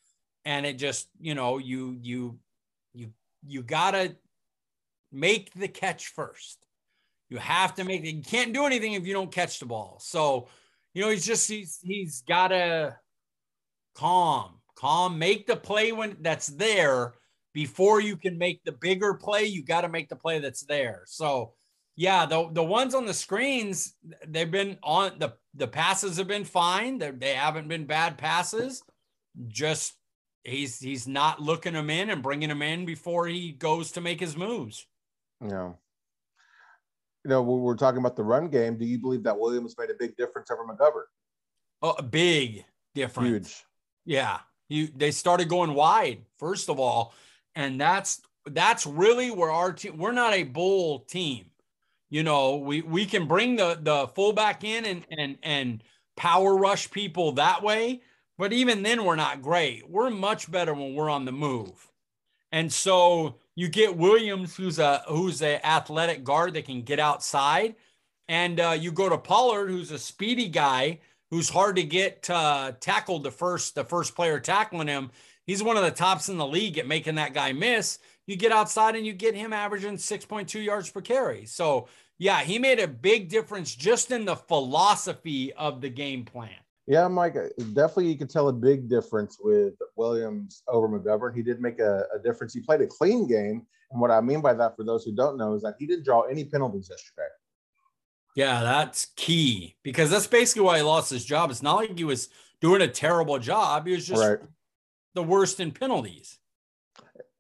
[0.45, 2.39] And it just, you know, you, you,
[2.95, 3.13] you,
[3.47, 4.17] you got to
[5.13, 6.67] make the catch first.
[7.29, 8.15] You have to make it.
[8.15, 9.99] You can't do anything if you don't catch the ball.
[10.01, 10.49] So,
[10.95, 12.97] you know, he's just, he's, he's got to
[13.95, 17.15] calm, calm, make the play when that's there
[17.53, 19.45] before you can make the bigger play.
[19.45, 21.03] You got to make the play that's there.
[21.07, 21.53] So,
[21.97, 23.95] yeah, the the ones on the screens,
[24.27, 26.99] they've been on the the passes have been fine.
[26.99, 28.83] They're, they haven't been bad passes.
[29.49, 29.95] Just
[30.45, 34.21] he's he's not looking them in and bringing them in before he goes to make
[34.21, 34.87] his moves.
[35.47, 35.73] Yeah.
[37.25, 39.91] You know, when we're talking about the run game, do you believe that Williams made
[39.91, 41.05] a big difference over McGovern?
[41.83, 43.49] Oh, a big difference.
[43.49, 43.65] Huge.
[44.07, 44.39] Yeah.
[44.69, 47.13] You they started going wide, first of all.
[47.55, 49.99] And that's that's really where our team.
[49.99, 51.50] We're not a bull team.
[52.11, 55.85] You know, we we can bring the the fullback in and and and
[56.17, 58.03] power rush people that way,
[58.37, 59.89] but even then we're not great.
[59.89, 61.91] We're much better when we're on the move.
[62.53, 67.77] And so you get Williams, who's a who's a athletic guard that can get outside,
[68.29, 70.99] and uh, you go to Pollard, who's a speedy guy
[71.31, 75.11] who's hard to get uh, tackled the first the first player tackling him.
[75.47, 77.99] He's one of the tops in the league at making that guy miss.
[78.31, 81.47] You get outside and you get him averaging 6.2 yards per carry.
[81.47, 86.55] So yeah, he made a big difference just in the philosophy of the game plan.
[86.87, 91.35] Yeah, Mike, uh, definitely you can tell a big difference with Williams over McGovern.
[91.35, 92.55] He did make a, a, difference.
[92.55, 93.67] He played a clean game.
[93.91, 96.05] And what I mean by that, for those who don't know, is that he didn't
[96.05, 97.29] draw any penalties yesterday.
[98.37, 101.51] Yeah, that's key because that's basically why he lost his job.
[101.51, 102.29] It's not like he was
[102.61, 103.89] doing a terrible job.
[103.89, 104.39] He was just right.
[105.15, 106.40] the worst in penalties.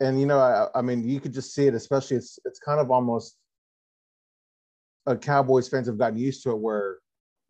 [0.01, 2.81] And you know, I, I mean, you could just see it, especially it's it's kind
[2.81, 3.37] of almost
[5.07, 6.99] a Cowboys fans have gotten used to it where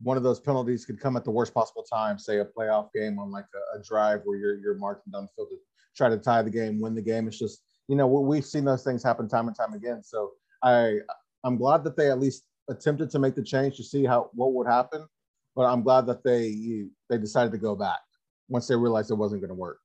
[0.02, 3.18] one of those penalties could come at the worst possible time, say a playoff game
[3.18, 5.56] on like a, a drive where you're you're marching down the field to
[5.96, 7.28] try to tie the game, win the game.
[7.28, 10.02] It's just you know we've seen those things happen time and time again.
[10.02, 10.32] So
[10.62, 10.98] I
[11.44, 14.52] I'm glad that they at least attempted to make the change to see how what
[14.54, 15.06] would happen,
[15.54, 18.00] but I'm glad that they they decided to go back
[18.48, 19.78] once they realized it wasn't going to work.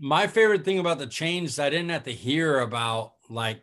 [0.00, 3.62] My favorite thing about the change is I didn't have to hear about like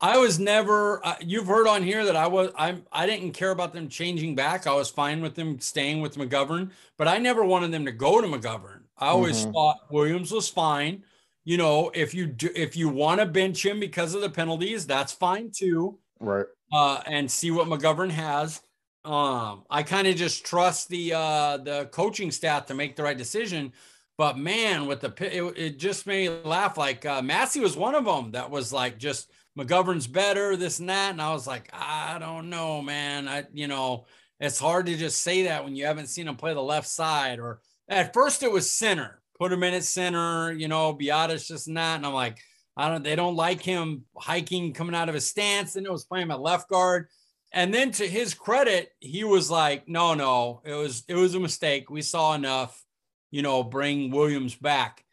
[0.00, 1.04] I was never.
[1.04, 2.50] Uh, you've heard on here that I was.
[2.58, 4.66] I I didn't care about them changing back.
[4.66, 8.20] I was fine with them staying with McGovern, but I never wanted them to go
[8.20, 8.80] to McGovern.
[8.98, 9.52] I always mm-hmm.
[9.52, 11.02] thought Williams was fine.
[11.44, 14.86] You know, if you do, if you want to bench him because of the penalties,
[14.86, 15.98] that's fine too.
[16.20, 16.46] Right.
[16.72, 18.60] Uh, and see what McGovern has.
[19.04, 23.16] Um, I kind of just trust the uh, the coaching staff to make the right
[23.16, 23.72] decision.
[24.18, 26.78] But man, with the it, it just made me laugh.
[26.78, 30.88] Like uh, Massey was one of them that was like just McGovern's better, this and
[30.88, 31.10] that.
[31.10, 33.28] And I was like, I don't know, man.
[33.28, 34.06] I, you know,
[34.40, 37.38] it's hard to just say that when you haven't seen him play the left side.
[37.38, 41.68] Or at first it was center, put him in at center, you know, Biadasz just
[41.68, 41.96] and that.
[41.96, 42.38] And I'm like,
[42.76, 45.72] I don't, they don't like him hiking coming out of his stance.
[45.72, 47.08] Then it was playing at left guard.
[47.52, 51.40] And then to his credit, he was like, no, no, it was, it was a
[51.40, 51.88] mistake.
[51.88, 52.82] We saw enough,
[53.30, 55.04] you know, bring Williams back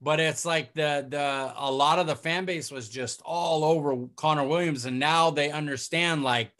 [0.00, 4.08] but it's like the the a lot of the fan base was just all over
[4.16, 6.52] Connor Williams, and now they understand like,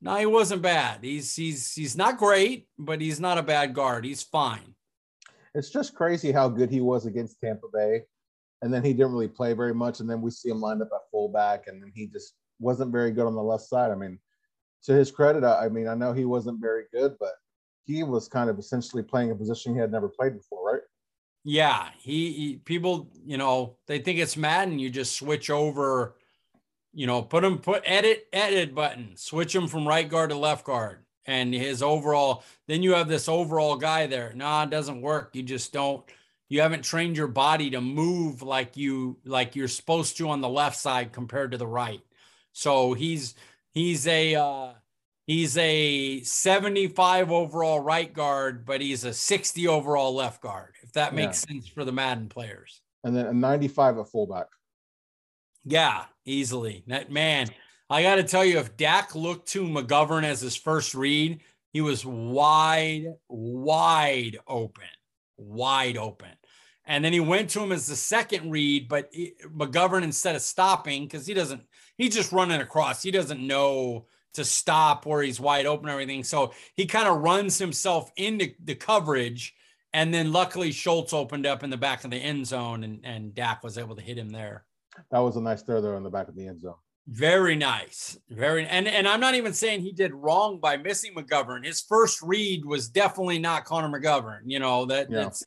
[0.00, 1.00] no, he wasn't bad.
[1.02, 4.04] He's he's he's not great, but he's not a bad guard.
[4.04, 4.74] He's fine.
[5.54, 8.02] It's just crazy how good he was against Tampa Bay,
[8.62, 10.90] and then he didn't really play very much, and then we see him lined up
[10.94, 13.90] at fullback, and then he just wasn't very good on the left side.
[13.90, 14.18] I mean,
[14.84, 17.32] to his credit, I mean, I know he wasn't very good, but
[17.90, 20.82] he was kind of essentially playing a position he had never played before, right?
[21.42, 24.78] Yeah, he, he, people, you know, they think it's Madden.
[24.78, 26.16] You just switch over,
[26.92, 30.64] you know, put him put edit edit button, switch him from right guard to left
[30.64, 32.44] guard, and his overall.
[32.68, 34.32] Then you have this overall guy there.
[34.34, 35.30] Nah, it doesn't work.
[35.34, 36.04] You just don't.
[36.50, 40.48] You haven't trained your body to move like you like you're supposed to on the
[40.48, 42.02] left side compared to the right.
[42.52, 43.34] So he's
[43.72, 44.72] he's a uh,
[45.30, 51.14] he's a 75 overall right guard, but he's a 60 overall left guard if that
[51.14, 51.54] makes yeah.
[51.54, 52.82] sense for the Madden players.
[53.04, 54.46] And then a 95 at fullback.
[55.64, 56.82] Yeah, easily.
[56.88, 57.46] That man,
[57.88, 61.80] I got to tell you, if Dak looked to McGovern as his first read, he
[61.80, 64.82] was wide, wide open,
[65.36, 66.30] wide open.
[66.86, 70.42] And then he went to him as the second read, but he, McGovern, instead of
[70.42, 71.62] stopping, because he doesn't,
[71.96, 73.00] he's just running across.
[73.00, 76.24] He doesn't know to stop where he's wide open and everything.
[76.24, 79.54] So he kind of runs himself into the coverage
[79.92, 83.34] and then luckily Schultz opened up in the back of the end zone and, and
[83.34, 84.64] Dak was able to hit him there.
[85.10, 86.74] That was a nice throw there in the back of the end zone.
[87.08, 88.18] Very nice.
[88.28, 91.64] Very and and I'm not even saying he did wrong by missing McGovern.
[91.64, 94.40] His first read was definitely not Connor McGovern.
[94.44, 95.24] You know, that yeah.
[95.24, 95.44] that's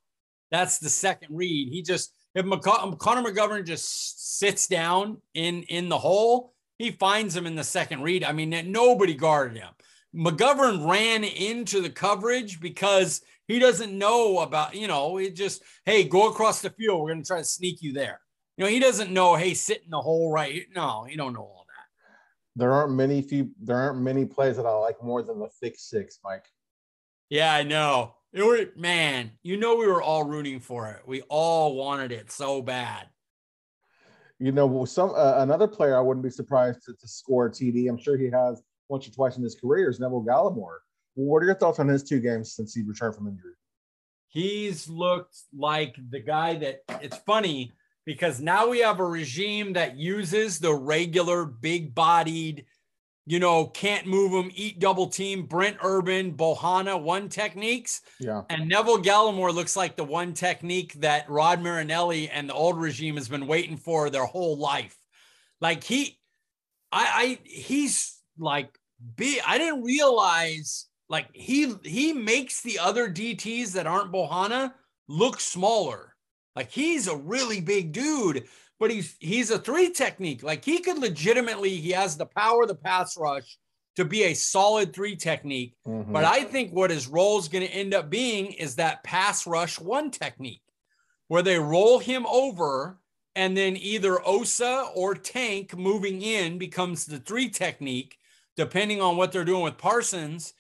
[0.52, 1.70] that's the second read.
[1.72, 7.36] He just if McC- Connor McGovern just sits down in in the hole, he finds
[7.36, 8.24] him in the second read.
[8.24, 9.70] I mean, nobody guarded him.
[10.16, 16.04] McGovern ran into the coverage because he doesn't know about, you know, it just, hey,
[16.04, 17.02] go across the field.
[17.02, 18.20] We're going to try to sneak you there.
[18.58, 20.66] You know, he doesn't know, hey, sit in the hole right.
[20.76, 21.74] No, he don't know all that.
[22.56, 25.80] There aren't many few there aren't many plays that I like more than the pick
[25.80, 26.46] six, Mike.
[27.30, 28.14] Yeah, I know.
[28.32, 31.02] It were, man, you know we were all rooting for it.
[31.08, 33.08] We all wanted it so bad.
[34.44, 37.88] You know, some uh, another player I wouldn't be surprised to, to score a TD.
[37.88, 40.80] I'm sure he has once or twice in his career is Neville Gallimore.
[41.14, 43.54] What are your thoughts on his two games since he returned from injury?
[44.28, 47.72] He's looked like the guy that it's funny.
[48.06, 52.66] because now we have a regime that uses the regular big bodied,
[53.26, 58.02] you know, can't move them, eat double team, Brent Urban, Bohanna, one techniques.
[58.20, 58.42] Yeah.
[58.50, 63.16] And Neville Gallimore looks like the one technique that Rod Marinelli and the old regime
[63.16, 64.98] has been waiting for their whole life.
[65.62, 66.20] Like he,
[66.92, 68.78] I, I he's like
[69.16, 69.40] big.
[69.48, 74.74] I didn't realize like he he makes the other DTs that aren't Bohanna
[75.08, 76.16] look smaller.
[76.56, 78.48] Like he's a really big dude,
[78.80, 80.44] but he's he's a three technique.
[80.44, 83.58] Like he could legitimately, he has the power, the pass rush
[83.96, 85.76] to be a solid three technique.
[85.88, 86.12] Mhm.
[86.12, 89.46] But I think what his role is going to end up being is that pass
[89.46, 90.64] rush one technique,
[91.28, 93.00] where they roll him over
[93.36, 98.18] and then either Osa or Tank moving in becomes the three technique,
[98.58, 100.54] depending on what they're doing with Parsons.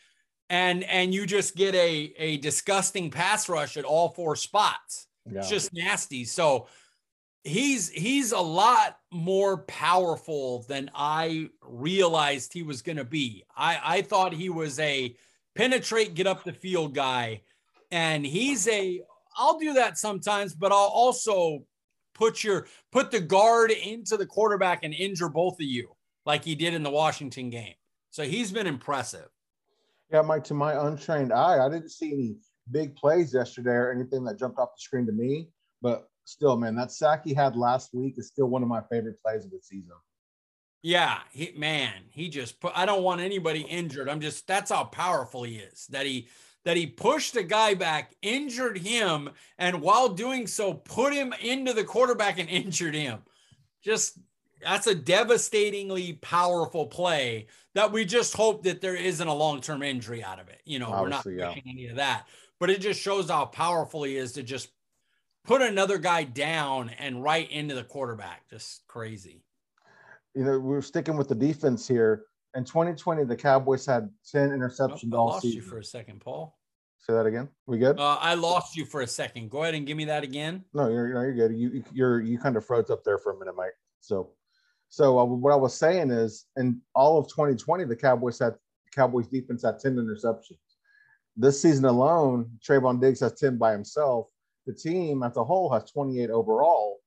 [0.49, 5.07] And and you just get a, a disgusting pass rush at all four spots.
[5.25, 5.39] yeah.
[5.39, 6.25] It's just nasty.
[6.25, 6.67] So
[7.43, 13.43] he's he's a lot more powerful than I realized he was going to be.
[13.55, 15.15] I I thought he was a
[15.55, 17.41] penetrate, get up the field guy,
[17.91, 19.01] and he's a
[19.37, 21.65] I'll do that sometimes, but I'll also
[22.13, 25.89] put your put the guard into the quarterback and injure both of you
[26.25, 27.73] like he did in the Washington game.
[28.11, 29.27] So he's been impressive.
[30.11, 32.35] Yeah, Mike, to my untrained eye, I didn't see any
[32.71, 35.49] big plays yesterday or anything that jumped off the screen to me.
[35.81, 39.21] But still, man, that sack he had last week is still one of my favorite
[39.21, 39.91] plays of the season.
[40.81, 42.73] Yeah, he, man, he just put.
[42.75, 44.09] I don't want anybody injured.
[44.09, 45.87] I'm just that's how powerful he is.
[45.87, 46.27] That he
[46.65, 51.73] that he pushed the guy back, injured him, and while doing so, put him into
[51.73, 53.19] the quarterback and injured him.
[53.81, 54.19] Just
[54.61, 59.83] that's a devastatingly powerful play that we just hope that there isn't a long term
[59.83, 60.61] injury out of it.
[60.65, 61.55] You know, we're not Obviously, yeah.
[61.65, 62.27] any of that,
[62.59, 64.69] but it just shows how powerful he is to just
[65.43, 68.49] put another guy down and right into the quarterback.
[68.49, 69.43] Just crazy.
[70.35, 72.25] You know, we're sticking with the defense here.
[72.55, 75.57] In 2020, the Cowboys had 10 Oh, interceptions I all lost season.
[75.57, 76.57] you for a second, Paul.
[76.99, 77.49] Say that again.
[77.67, 77.99] We good?
[77.99, 79.49] Uh, I lost you for a second.
[79.49, 80.63] Go ahead and give me that again.
[80.73, 81.57] No, you're you're good.
[81.57, 83.73] You you're you kind of froze up there for a minute, Mike.
[83.99, 84.29] So,
[84.87, 88.53] so uh, what I was saying is, in all of 2020, the Cowboys had
[88.95, 90.59] Cowboys defense had 10 interceptions.
[91.35, 94.27] This season alone, Trevon Diggs has 10 by himself.
[94.65, 96.99] The team as a whole has 28 overall.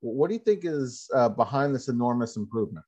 [0.00, 2.84] What do you think is uh, behind this enormous improvement?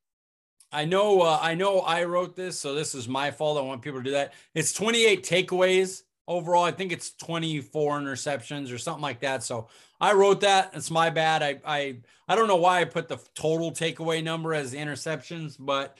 [0.72, 1.22] I know.
[1.22, 1.80] Uh, I know.
[1.80, 3.58] I wrote this, so this is my fault.
[3.58, 4.34] I want people to do that.
[4.54, 6.64] It's 28 takeaways overall.
[6.64, 9.44] I think it's 24 interceptions or something like that.
[9.44, 9.68] So
[10.00, 10.72] I wrote that.
[10.74, 11.42] It's my bad.
[11.42, 15.56] I I I don't know why I put the total takeaway number as the interceptions,
[15.58, 15.96] but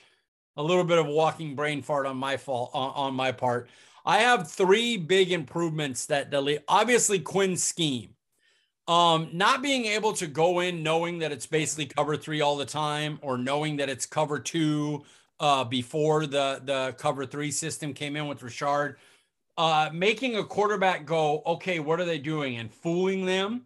[0.57, 3.69] a little bit of walking brain fart on my fault on, on my part.
[4.05, 6.61] I have three big improvements that delete.
[6.67, 8.14] Obviously, Quinn's scheme.
[8.87, 12.65] Um, not being able to go in knowing that it's basically cover three all the
[12.65, 15.03] time, or knowing that it's cover two
[15.39, 18.97] uh, before the the cover three system came in with Richard,
[19.57, 23.63] uh, making a quarterback go, okay, what are they doing, and fooling them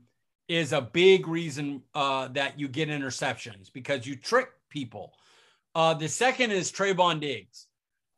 [0.47, 5.13] is a big reason uh, that you get interceptions because you trick people.
[5.75, 7.67] Uh, the second is Trevon Diggs.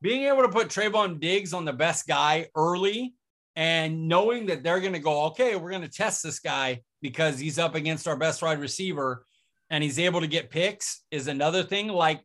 [0.01, 3.13] Being able to put Trevon Diggs on the best guy early
[3.55, 7.39] and knowing that they're going to go, okay, we're going to test this guy because
[7.39, 9.25] he's up against our best wide receiver
[9.69, 11.87] and he's able to get picks is another thing.
[11.87, 12.21] Like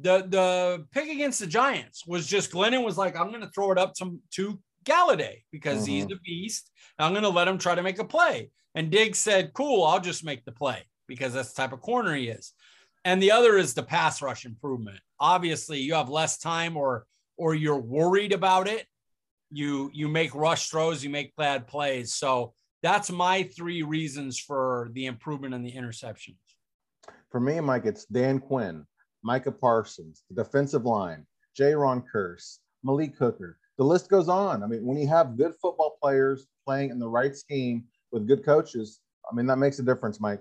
[0.00, 3.72] the the pick against the Giants was just Glennon was like, I'm going to throw
[3.72, 6.10] it up to, to Golladay because he's Mhm.
[6.10, 6.70] the beast.
[6.98, 8.50] I'm going to let him try to make a play.
[8.74, 12.14] And Diggs said, cool, I'll just make the play because that's the type of corner
[12.14, 12.52] he is.
[13.04, 15.00] And the other is the pass rush improvement.
[15.20, 18.86] Obviously, you have less time or or you're worried about it.
[19.50, 22.14] You you make rush throws, you make bad plays.
[22.14, 26.36] So that's my three reasons for the improvement in the interceptions.
[27.30, 28.86] For me, Mike, it's Dan Quinn,
[29.22, 31.26] Micah Parsons, the defensive line,
[31.58, 33.58] Jayron Kearse, Malik Hooker.
[33.76, 34.62] The list goes on.
[34.62, 38.44] I mean, when you have good football players playing in the right scheme with good
[38.44, 39.00] coaches,
[39.30, 40.40] I mean, that makes a difference, Mike.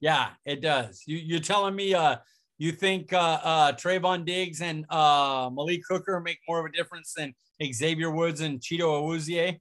[0.00, 1.02] Yeah, it does.
[1.06, 2.16] You, you're telling me uh,
[2.56, 7.14] you think uh, uh, Trevon Diggs and uh, Malik Hooker make more of a difference
[7.14, 7.34] than
[7.72, 9.58] Xavier Woods and Chido Awuzie?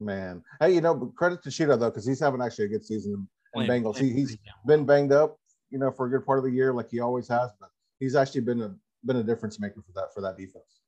[0.00, 0.42] Man.
[0.60, 3.12] Hey, you know, credit to Chido, though, because he's having actually a good season
[3.54, 3.98] in Playing- Bengals.
[3.98, 4.36] He, down.
[4.66, 5.38] been banged up,
[5.70, 8.14] you know, for a good part of the year, like he always has, but he's
[8.14, 8.74] actually been a
[9.04, 10.80] been a difference maker for that for that defense.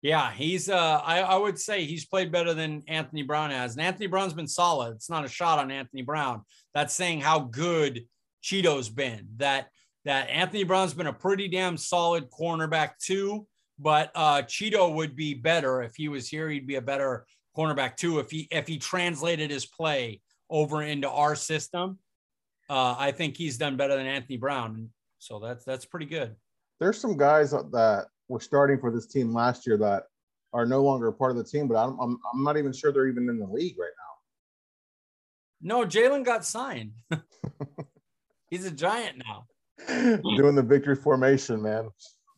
[0.00, 3.74] Yeah, he's uh I, I would say he's played better than Anthony Brown has.
[3.76, 4.94] And Anthony Brown's been solid.
[4.94, 6.42] It's not a shot on Anthony Brown.
[6.72, 8.06] That's saying how good
[8.42, 9.28] Chido's been.
[9.38, 9.68] That
[10.04, 13.46] that Anthony Brown's been a pretty damn solid cornerback too.
[13.78, 16.48] But uh Chido would be better if he was here.
[16.48, 17.26] He'd be a better
[17.58, 21.98] cornerback too if he if he translated his play over into our system.
[22.70, 24.90] uh, I think he's done better than Anthony Brown.
[25.18, 26.36] So that's that's pretty good.
[26.78, 30.04] There's some guys that were starting for this team last year that
[30.52, 33.08] are no longer part of the team, but I'm I'm, I'm not even sure they're
[33.08, 34.04] even in the league right now.
[35.60, 36.92] No, Jalen got signed.
[38.50, 39.46] he's a giant now.
[39.88, 41.88] Doing the victory formation, man.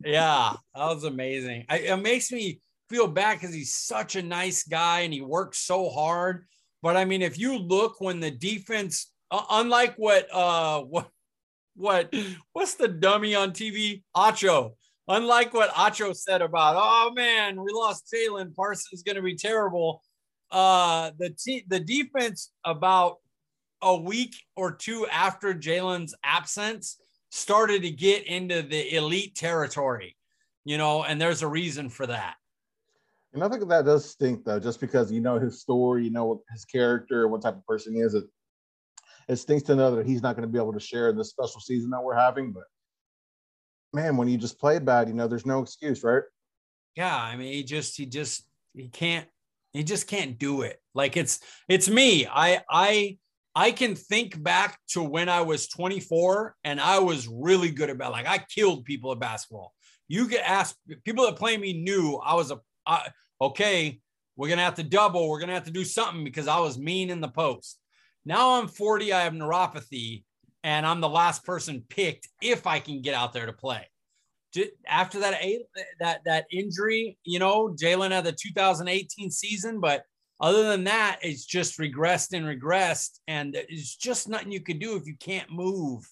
[0.03, 1.67] Yeah, that was amazing.
[1.69, 2.61] I, it makes me
[2.91, 6.47] feel bad because he's such a nice guy and he works so hard.
[6.83, 11.09] But I mean, if you look when the defense, uh, unlike what uh what
[11.77, 12.13] what
[12.53, 14.73] what's the dummy on TV, Acho.
[15.09, 20.03] Unlike what Acho said about, oh man, we lost Jalen Parsons, going to be terrible.
[20.51, 23.17] Uh, the te- the defense about
[23.83, 26.99] a week or two after Jalen's absence
[27.31, 30.17] started to get into the elite territory,
[30.65, 32.35] you know, and there's a reason for that.
[33.33, 36.43] And I think that does stink though, just because you know his story, you know
[36.53, 38.15] his character, what type of person he is.
[38.15, 38.25] It,
[39.29, 41.31] it stinks to know that he's not going to be able to share in this
[41.31, 42.53] special season that we're having.
[42.53, 42.65] But
[43.93, 46.23] man, when you just play bad, you know, there's no excuse, right?
[46.97, 49.29] Yeah, I mean, he just he just he can't
[49.73, 50.81] he just can't do it.
[50.95, 52.27] Like it's it's me.
[52.27, 53.19] I I
[53.55, 58.13] I can think back to when I was 24 and I was really good about
[58.13, 59.73] like I killed people at basketball.
[60.09, 63.09] You get asked people that play me knew I was a I,
[63.41, 64.01] okay.
[64.37, 65.29] We're gonna have to double.
[65.29, 67.79] We're gonna have to do something because I was mean in the post.
[68.25, 69.13] Now I'm 40.
[69.13, 70.25] I have neuropathy,
[70.65, 73.87] and I'm the last person picked if I can get out there to play.
[74.87, 75.41] After that
[76.01, 80.05] that that injury, you know, Jalen had the 2018 season, but
[80.41, 83.21] other than that, it's just regressed and regressed.
[83.29, 86.03] And it's just nothing you can do if you can't move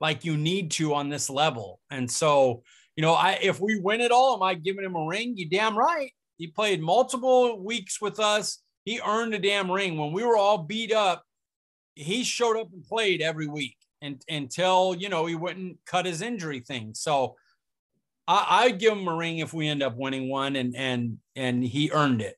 [0.00, 1.80] like you need to on this level.
[1.90, 2.62] And so,
[3.00, 5.32] you know, I if we win it all, am I giving him a ring?
[5.34, 6.10] You damn right.
[6.36, 8.58] He played multiple weeks with us.
[8.84, 9.96] He earned a damn ring.
[9.96, 11.24] When we were all beat up,
[11.94, 16.20] he showed up and played every week and, until, you know, he wouldn't cut his
[16.20, 16.92] injury thing.
[16.92, 17.36] So
[18.28, 21.64] I, I'd give him a ring if we end up winning one and and and
[21.64, 22.36] he earned it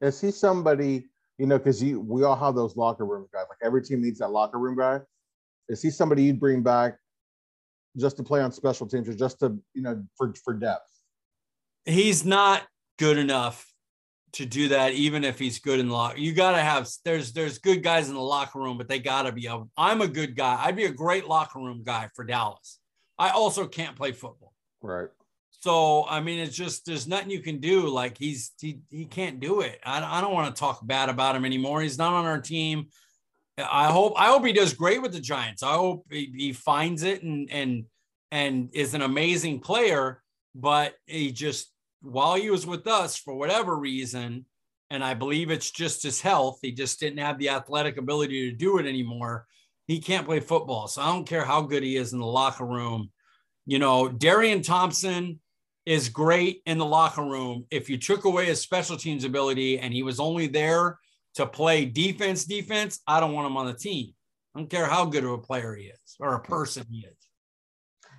[0.00, 1.06] is he somebody
[1.38, 4.20] you know because you we all have those locker room guys like every team needs
[4.20, 5.00] that locker room guy
[5.68, 6.98] is he somebody you'd bring back
[7.96, 10.88] just to play on special teams or just to you know for for depth
[11.84, 12.62] he's not
[12.98, 13.66] good enough
[14.32, 17.32] to do that even if he's good in the locker you got to have there's
[17.32, 20.08] there's good guys in the locker room but they got to be a, i'm a
[20.08, 22.78] good guy i'd be a great locker room guy for dallas
[23.18, 25.08] i also can't play football right
[25.62, 27.86] so I mean, it's just there's nothing you can do.
[27.88, 29.78] Like he's he he can't do it.
[29.84, 31.80] I, I don't want to talk bad about him anymore.
[31.80, 32.88] He's not on our team.
[33.58, 35.62] I hope I hope he does great with the Giants.
[35.62, 37.84] I hope he, he finds it and and
[38.30, 40.22] and is an amazing player.
[40.54, 44.46] But he just while he was with us for whatever reason,
[44.90, 46.58] and I believe it's just his health.
[46.62, 49.46] He just didn't have the athletic ability to do it anymore.
[49.86, 50.88] He can't play football.
[50.88, 53.10] So I don't care how good he is in the locker room.
[53.66, 55.40] You know, Darian Thompson
[55.86, 57.66] is great in the locker room.
[57.70, 60.98] If you took away his special teams ability and he was only there
[61.34, 64.12] to play defense, defense, I don't want him on the team.
[64.54, 67.16] I don't care how good of a player he is or a person he is.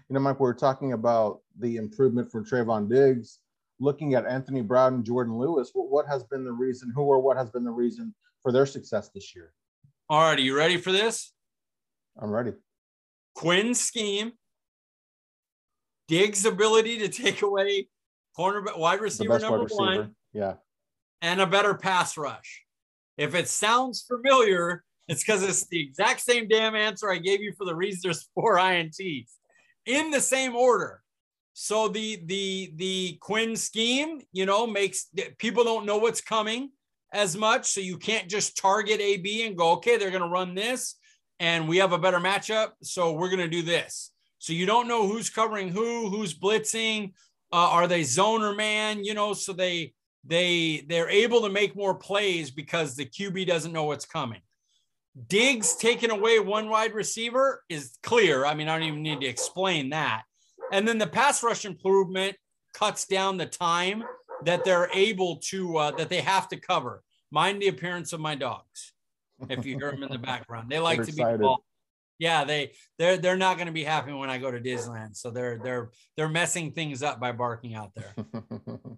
[0.10, 3.40] You know, Mike, we are talking about the improvement from Trevon Diggs.
[3.80, 7.38] Looking at Anthony Brown and Jourdan Lewis, what has been the reason, who or what
[7.38, 9.52] has been the reason for their success this year?
[10.10, 11.34] All right, are you ready for this?
[12.20, 12.54] I'm ready.
[13.36, 14.34] Quinn scheme,
[16.08, 17.88] Diggs' ability to take away
[18.36, 19.82] corner wide receiver number receiver.
[19.82, 20.16] one.
[20.34, 20.56] Yeah.
[21.22, 22.63] And a better pass rush.
[23.18, 27.54] If it sounds familiar, it's because it's the exact same damn answer I gave you
[27.58, 29.32] for the reason there's four INTs
[29.86, 31.02] in the same order.
[31.54, 35.08] So the the the Quinn scheme, you know, makes
[35.38, 36.72] people don't know what's coming
[37.12, 37.66] as much.
[37.66, 40.96] So you can't just target AB and go, okay, they're going to run this,
[41.40, 44.12] and we have a better matchup, so we're going to do this.
[44.40, 47.14] So you don't know who's covering who, who's blitzing.
[47.52, 49.04] Uh, are they zone or man?
[49.04, 49.94] You know, so they
[50.24, 54.42] they they're able to make more plays because the QB doesn't know what's coming.
[55.28, 58.46] Diggs taking away one wide receiver is clear.
[58.46, 60.24] I mean, I don't even need to explain that.
[60.72, 62.36] And then the pass rush improvement
[62.74, 64.04] cuts down the time
[64.46, 67.04] that they're able to uh, that they have to cover.
[67.32, 68.94] Mind the appearance of my dogs.
[69.50, 71.64] If you hear them in the background, they like to be involved
[72.20, 75.16] yeah, they they're they're not going to be happy when I go to Disneyland.
[75.18, 78.14] So they're they're they're messing things up by barking out there.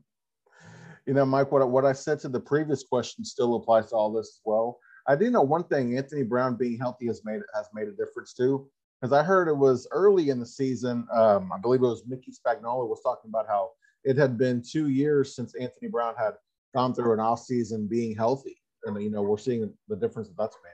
[1.05, 4.11] you know, Mike, what what I said to the previous question still applies to all
[4.11, 4.79] this as well.
[5.07, 8.33] I do know one thing: Anthony Brown being healthy has made has made a difference
[8.33, 8.67] too.
[9.01, 11.05] Because I heard it was early in the season.
[11.13, 13.71] Um, I believe it was Mickey Spagnuolo was talking about how
[14.03, 16.33] it had been two years since Anthony Brown had
[16.73, 20.37] gone through an off season being healthy, and you know we're seeing the difference that
[20.37, 20.71] that's made.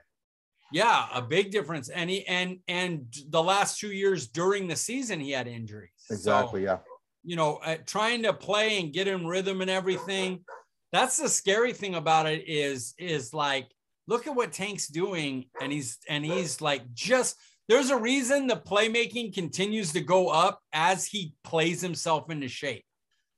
[0.71, 1.89] Yeah, a big difference.
[1.89, 5.91] And he and and the last two years during the season, he had injuries.
[6.09, 6.61] Exactly.
[6.61, 6.77] So, yeah.
[7.23, 10.43] You know, uh, trying to play and get in rhythm and everything.
[10.91, 13.69] That's the scary thing about it is is like
[14.07, 17.37] look at what Tank's doing, and he's and he's like just
[17.69, 22.83] there's a reason the playmaking continues to go up as he plays himself into shape.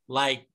[0.07, 0.47] Like,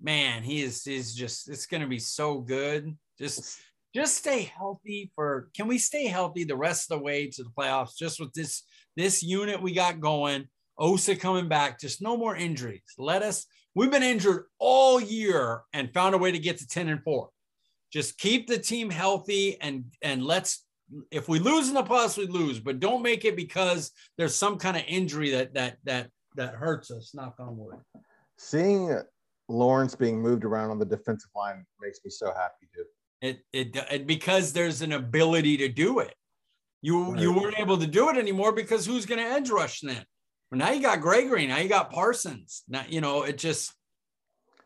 [0.00, 2.96] man, he is is just it's gonna be so good.
[3.18, 3.60] Just
[3.94, 7.50] just stay healthy for can we stay healthy the rest of the way to the
[7.50, 8.64] playoffs just with this
[8.96, 10.46] this unit we got going
[10.78, 15.92] osa coming back just no more injuries let us we've been injured all year and
[15.92, 17.28] found a way to get to 10 and 4
[17.92, 20.64] just keep the team healthy and and let's
[21.10, 24.58] if we lose in the playoffs we lose but don't make it because there's some
[24.58, 27.76] kind of injury that that that that hurts us knock on wood
[28.36, 28.98] seeing
[29.48, 32.86] lawrence being moved around on the defensive line makes me so happy dude
[33.24, 36.14] it, it, it because there's an ability to do it.
[36.82, 37.20] You right.
[37.20, 40.04] you weren't able to do it anymore because who's going to edge rush then?
[40.54, 41.48] Well, now you got Gregory.
[41.48, 42.62] Now you got Parsons.
[42.68, 43.74] Now you know it just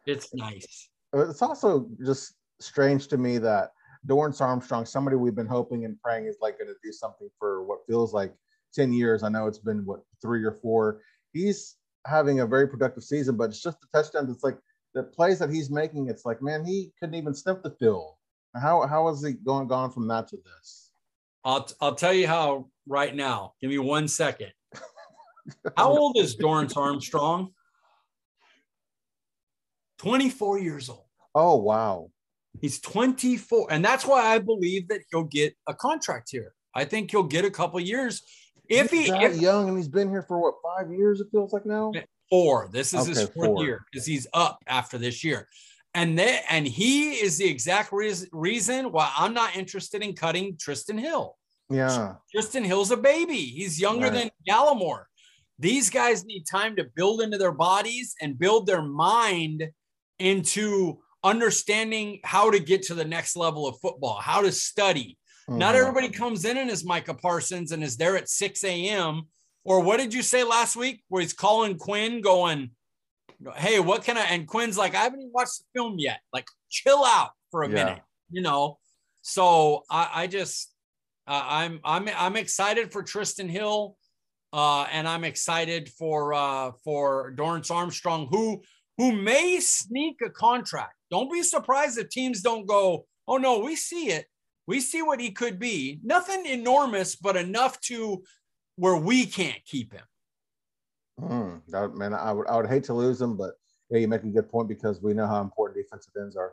[0.05, 0.91] it's nice.
[1.17, 3.71] Uh, it's also just strange to me that
[4.07, 7.65] Dorance Armstrong, somebody we've been hoping and praying is like going to do something for
[7.65, 8.35] what feels like
[8.75, 9.23] 10 years.
[9.23, 11.01] I know it's been what three or four.
[11.33, 11.77] He's
[12.07, 14.31] having a very productive season, but it's just the touchdowns.
[14.31, 14.59] It's like
[14.93, 16.11] the plays that he's making.
[16.11, 18.13] It's like, man, he couldn't even sniff the field.
[18.55, 20.91] How how is he going gone from that to this?
[21.47, 23.55] I'll I'll tell you how right now.
[23.59, 24.53] Give me one second.
[25.77, 27.53] How old is Dorance Armstrong?
[29.99, 31.05] 24 years old.
[31.35, 32.11] Oh wow.
[32.61, 33.69] He's 24.
[33.71, 36.55] And that's why I believe that he'll get a contract here.
[36.75, 38.23] I think he'll get a couple years.
[38.69, 41.29] If he's he that if, young and he's been here for what five years, it
[41.31, 41.93] feels like now.
[42.29, 42.69] Four.
[42.73, 43.65] This is okay, his fourth four.
[43.65, 45.49] year because he's up after this year.
[45.95, 50.57] And that and he is the exact re- reason why I'm not interested in cutting
[50.57, 51.37] Trysten Hill.
[51.71, 52.15] Yeah.
[52.35, 53.39] Trysten Hill's a baby.
[53.39, 54.13] He's younger right.
[54.13, 55.05] than Gallimore.
[55.59, 59.69] These guys need time to build into their bodies and build their mind
[60.19, 65.19] into understanding how to get to the next level of football, how to study.
[65.49, 65.59] Mm-hmm.
[65.59, 69.23] Not everybody comes in and is Micah Parsons and is there at 6 a.m.
[69.65, 72.71] Or what did you say last week where he's calling Quinn going,
[73.57, 74.25] hey, what can I?
[74.25, 76.21] And Quinn's like, I haven't even watched the film yet.
[76.33, 77.75] Like, chill out for a yeah.
[77.75, 78.79] minute, you know.
[79.23, 80.73] So I, I just,
[81.27, 83.97] uh, I'm, I'm, I'm excited for Trysten Hill,
[84.53, 88.63] uh, and I'm excited for uh, for Dorance Armstrong, who
[88.97, 90.95] who may sneak a contract.
[91.11, 94.27] Don't be surprised if teams don't go, oh no, we see it.
[94.67, 96.01] We see what he could be.
[96.03, 98.23] Nothing enormous, but enough to
[98.77, 100.05] where we can't keep him.
[101.21, 103.55] Mm, that, man, I would I would hate to lose him, but
[103.91, 106.53] yeah, you make a good point because we know how important defensive ends are.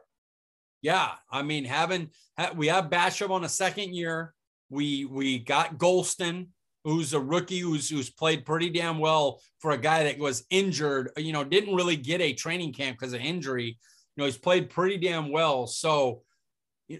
[0.82, 2.10] Yeah, I mean, having
[2.56, 4.34] we have Basham on a second year.
[4.70, 6.48] We we got Golston,
[6.86, 11.11] who's a rookie who's who's played pretty damn well for a guy that was injured.
[11.17, 13.77] You know, didn't really get a training camp because of injury.
[14.15, 15.67] You know, he's played pretty damn well.
[15.67, 16.21] So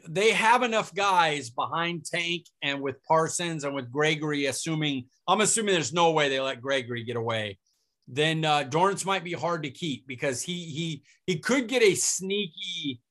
[0.10, 5.76] they have enough guys behind Tank and with Parsons and with Gregory, assuming I'm assuming
[5.76, 7.60] there's no way they let Gregory get away.
[8.08, 11.94] Then uh, Dorance might be hard to keep because he he he could get a
[11.94, 13.02] sneaky,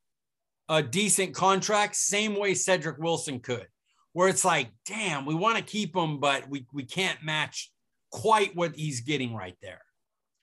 [0.68, 3.66] a decent contract, same way Cedric Wilson could,
[4.14, 7.70] where it's like, damn, we want to keep him, but we we can't match
[8.10, 9.82] quite what he's getting right there.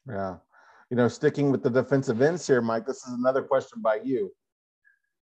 [0.08, 0.36] Yeah,
[0.92, 2.86] you know, sticking with the defensive ends here, Mike.
[2.86, 4.32] This is another question by you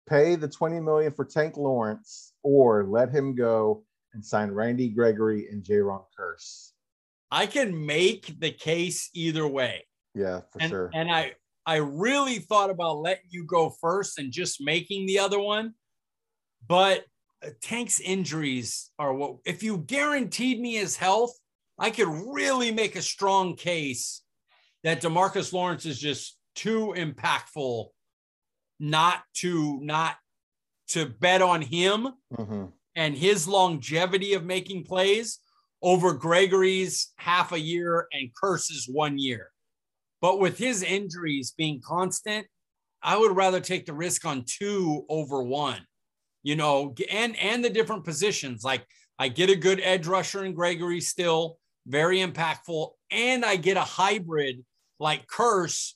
[0.08, 3.84] pay the 20 million for Tank Lawrence or let him go
[4.14, 6.72] and sign Randy Gregory and Jayron Kearse.
[7.32, 9.88] I can make the case either way.
[10.14, 10.92] Yeah, for and, sure.
[10.94, 11.34] And I
[11.66, 15.74] I really thought about letting you go first and just making the other one.
[16.68, 17.06] But
[17.62, 21.34] Tank's injuries are what if you guaranteed me his health,
[21.78, 24.22] I could really make a strong case
[24.84, 27.88] that Demarcus Lawrence is just too impactful
[28.80, 30.16] not to not
[30.90, 32.66] to bet on him mm-hmm.
[32.96, 35.40] and his longevity of making plays
[35.82, 39.52] over Gregory's half a year and Kearse's one year.
[40.22, 42.48] But with his injuries being constant,
[43.04, 45.86] I would rather take the risk on two over one.
[46.46, 48.64] You know, and and the different positions.
[48.64, 48.86] Like
[49.18, 53.82] I get a good edge rusher in Gregory still, very impactful, and I get a
[53.82, 54.64] hybrid
[55.00, 55.94] like Kearse,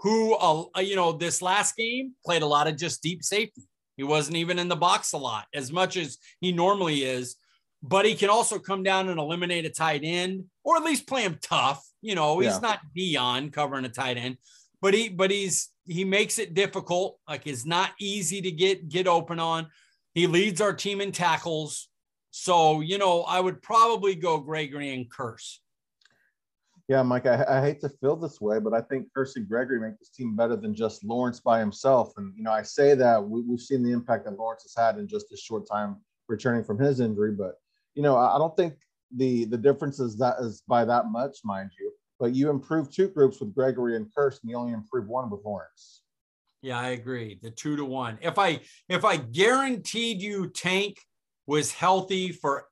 [0.00, 3.62] who, uh, you know, this last game played a lot of just deep safety.
[3.96, 7.36] He wasn't even in the box a lot as much as he normally is,
[7.80, 11.22] but he can also come down and eliminate a tight end or at least play
[11.22, 11.86] him tough.
[12.00, 12.58] You know, he's yeah.
[12.58, 14.38] not Deion covering a tight end,
[14.80, 17.20] but he, but he's, he makes it difficult.
[17.28, 19.68] Like it's not easy to get, get open on.
[20.14, 21.88] He leads our team in tackles.
[22.30, 25.58] So, you know, I would probably go Gregory and Kearse.
[26.88, 29.80] Yeah, Mike, I, I, hate to feel this way, but I think Kearse and Gregory
[29.80, 32.12] make this team better than just Lawrence by himself.
[32.16, 34.98] And, you know, I say that we, have seen the impact that Lawrence has had
[34.98, 35.96] in just a short time
[36.28, 37.32] returning from his injury.
[37.32, 37.54] But,
[37.94, 38.74] you know, I, I don't think
[39.16, 41.92] the the difference is that is by that much, mind you.
[42.18, 45.40] But you improved two groups with Gregory and Kearse, and you only improved one with
[45.44, 46.02] Lawrence.
[46.62, 47.38] Yeah, I agree.
[47.42, 48.18] The two to one.
[48.22, 50.96] If I if I guaranteed you Tank
[51.46, 52.68] was healthy for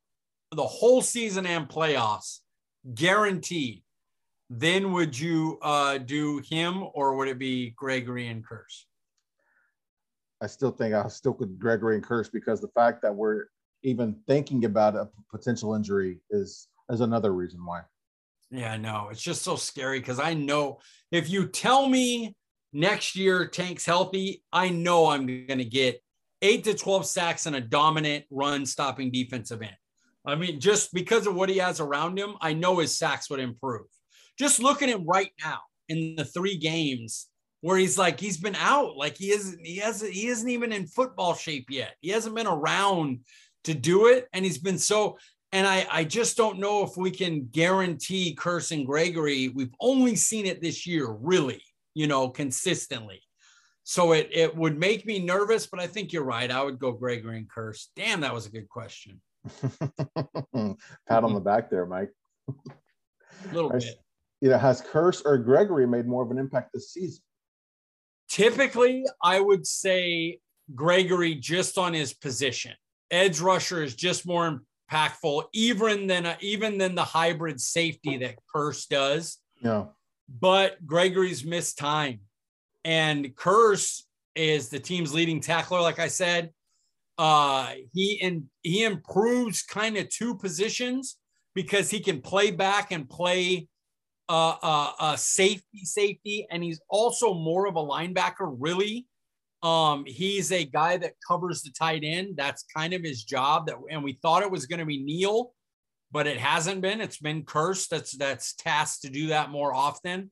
[0.52, 2.38] the whole season and playoffs,
[2.94, 3.82] guaranteed,
[4.48, 8.84] then would you uh, do him or would it be Gregory and Kearse?
[10.40, 13.46] I still think I'll stick with Gregory and Kearse because the fact that we're
[13.82, 17.82] even thinking about a potential injury is is another reason why.
[18.52, 20.78] Yeah, no, it's just so scary because I know
[21.12, 22.34] if you tell me
[22.72, 26.02] next year Tank's healthy, I know I'm going to get
[26.42, 29.76] eight to 12 sacks and a dominant run stopping defensive end.
[30.26, 33.40] I mean, just because of what he has around him, I know his sacks would
[33.40, 33.86] improve.
[34.38, 37.28] Just look at him right now in the three games
[37.62, 40.86] where he's like he's been out, like he isn't he hasn't he isn't even in
[40.86, 41.94] football shape yet.
[42.00, 43.20] He hasn't been around
[43.64, 45.18] to do it, and he's been so.
[45.52, 48.36] And I I just don't know if we can guarantee
[48.70, 49.48] and Gregory.
[49.48, 51.62] We've only seen it this year, really,
[51.94, 53.22] you know, consistently.
[53.82, 56.50] So it it would make me nervous, but I think you're right.
[56.50, 57.86] I would go Gregory and Kearse.
[57.96, 59.20] Damn, that was a good question.
[61.08, 62.10] Pat on the back there, Mike.
[62.48, 63.84] A little bit
[64.40, 67.22] you know, has Kearse or Gregory made more of an impact this season?
[68.28, 70.38] Typically, I would say
[70.74, 72.72] Gregory just on his position.
[73.10, 78.36] Edge rusher is just more impactful, even than a, even than the hybrid safety that
[78.54, 79.38] Kearse does.
[79.62, 79.86] Yeah.
[80.38, 82.20] But Gregory's missed time,
[82.84, 84.02] and Kearse
[84.36, 85.80] is the team's leading tackler.
[85.80, 86.50] Like I said,
[87.18, 91.16] uh, he and he improves kind of two positions
[91.54, 93.68] because he can play back and play
[94.28, 98.54] uh, uh, uh, safety, safety, and he's also more of a linebacker.
[98.58, 99.06] Really,
[99.62, 102.36] um, he's a guy that covers the tight end.
[102.36, 103.66] That's kind of his job.
[103.66, 105.52] That and we thought it was going to be Neal,
[106.12, 107.00] but it hasn't been.
[107.00, 107.88] It's been Kearse.
[107.88, 110.30] That's that's tasked to do that more often.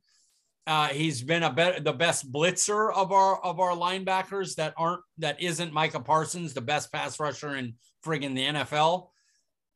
[0.67, 5.01] Uh, he's been a bet, the best blitzer of our of our linebackers that aren't
[5.19, 7.75] that isn't Micah Parsons, the best pass rusher in
[8.05, 9.09] friggin' the NFL.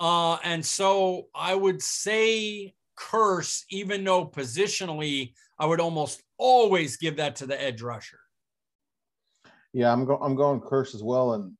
[0.00, 7.16] Uh, and so I would say Kearse, even though positionally, I would almost always give
[7.16, 8.18] that to the edge rusher.
[9.72, 11.34] Yeah, I'm, go- I'm going Kearse as well.
[11.34, 11.52] And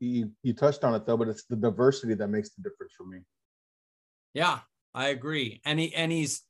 [0.00, 3.04] you, you touched on it though, but it's the diversity that makes the difference for
[3.04, 3.18] me.
[4.34, 4.58] Yeah,
[4.94, 5.60] I agree.
[5.64, 6.42] And he, and he's,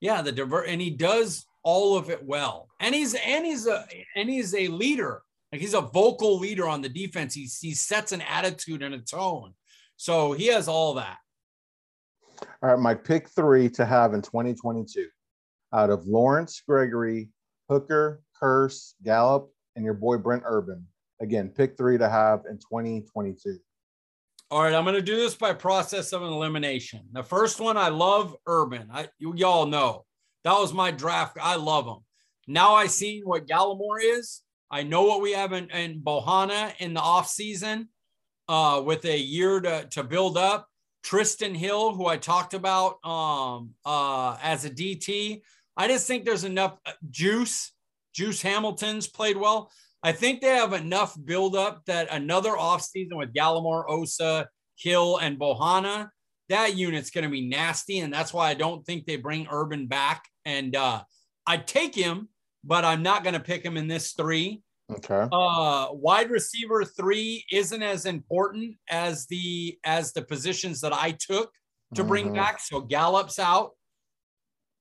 [0.00, 2.68] yeah, the diver, and he does all of it well.
[2.80, 3.84] And he's, and he's a,
[4.16, 5.22] and he's a leader.
[5.52, 7.34] Like he's a vocal leader on the defense.
[7.34, 9.54] He, he sets an attitude and a tone.
[9.96, 11.18] So he has all that.
[12.62, 15.06] All right, my pick three to have in 2022
[15.72, 17.30] out of Lawrence Gregory,
[17.68, 20.86] Hooker, Kearse, Gallup, and your boy Brent Urban.
[21.20, 23.58] Again, pick three to have in 2022.
[24.54, 27.00] All right, I'm going to do this by process of elimination.
[27.10, 28.88] The first one, I love Urban.
[28.92, 30.04] I y'all know
[30.44, 31.38] that was my draft.
[31.42, 32.04] I love him.
[32.46, 34.42] Now I see what Gallimore is.
[34.70, 37.88] I know what we have in, in Bohanna in the off season
[38.48, 40.68] uh, with a year to, to build up.
[41.04, 45.42] Trysten Hill, who I talked about um, uh, as a DT.
[45.76, 47.72] I just think there's enough uh, juice.
[48.14, 49.72] Juice Hamilton's played well.
[50.04, 56.10] I think they have enough buildup that another offseason with Gallimore, Osa, Hill, and Bohanna,
[56.50, 58.00] that unit's going to be nasty.
[58.00, 60.26] And that's why I don't think they bring Urban back.
[60.44, 61.02] And uh,
[61.46, 62.28] I'd take him,
[62.62, 64.62] but I'm not going to pick him in this three.
[64.92, 65.26] Okay.
[65.32, 71.50] Uh, wide receiver three isn't as important as the as the positions that I took
[71.94, 72.34] to bring mm-hmm.
[72.34, 72.60] back.
[72.60, 73.70] So Gallup's out.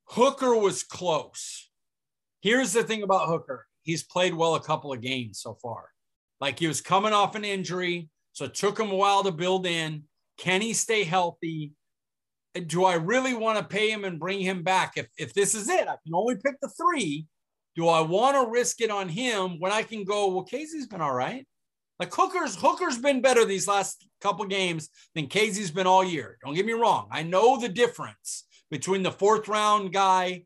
[0.10, 1.70] Hooker was close.
[2.42, 3.66] Here's the thing about Hooker.
[3.84, 5.90] He's played well a couple of games so far.
[6.42, 9.66] Like he was coming off an injury, so it took him a while to build
[9.66, 10.04] in.
[10.38, 11.72] Can he stay healthy?
[12.68, 14.94] Do I really want to pay him and bring him back?
[14.96, 17.28] If if this is it, I can only pick the three.
[17.76, 21.02] Do I want to risk it on him when I can go, well, Casey's been
[21.02, 21.48] all right.
[22.00, 26.38] Like Hooker's Hooker's been better these last couple games than Casey's been all year.
[26.44, 27.08] Don't get me wrong.
[27.12, 30.46] I know the difference between the fourth round guy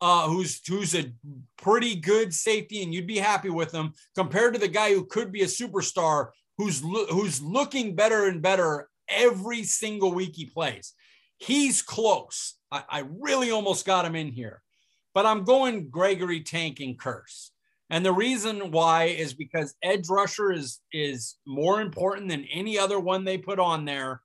[0.00, 1.12] uh, who's who's a
[1.56, 5.32] pretty good safety and you'd be happy with him compared to the guy who could
[5.32, 6.28] be a superstar
[6.58, 10.92] who's lo- who's looking better and better every single week he plays.
[11.38, 12.54] He's close.
[12.70, 14.62] I, I really almost got him in here
[15.16, 17.48] but I'm going Gregory Tank and Kearse.
[17.88, 23.00] And the reason why is because edge rusher is is more important than any other
[23.00, 24.20] one they put on there.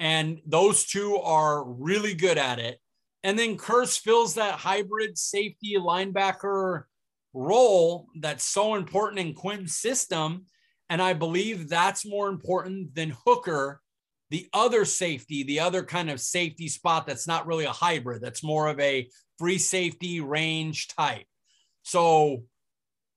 [0.00, 2.80] And those two are really good at it.
[3.24, 6.84] And then Kearse fills that hybrid safety linebacker
[7.32, 10.44] role that's so important in Quinn's system.
[10.90, 13.80] And I believe that's more important than Hooker,
[14.28, 18.44] the other safety, the other kind of safety spot that's not really a hybrid, that's
[18.44, 19.08] more of a
[19.38, 21.24] free safety range type.
[21.82, 22.44] So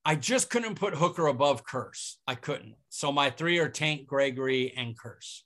[0.06, 2.14] I just couldn't put Hooker above Kearse.
[2.26, 2.76] I couldn't.
[2.88, 5.42] So my three are Tank, Gregory, and Kearse.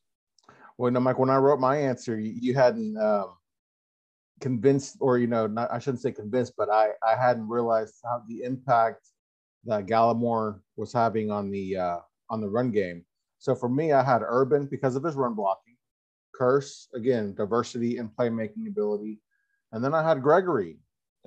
[0.78, 3.34] Well, no, Mike, when I wrote my answer, you, you hadn't um,
[4.42, 8.22] convinced, or, you know, not, I shouldn't say convinced, but I, I hadn't realized how
[8.28, 9.08] the impact
[9.64, 13.06] that Gallimore was having on the, uh, on the run game.
[13.38, 15.76] So for me, I had Urban because of his run blocking,
[16.38, 19.18] Kearse again, diversity and playmaking ability.
[19.72, 20.76] And then I had Gregory,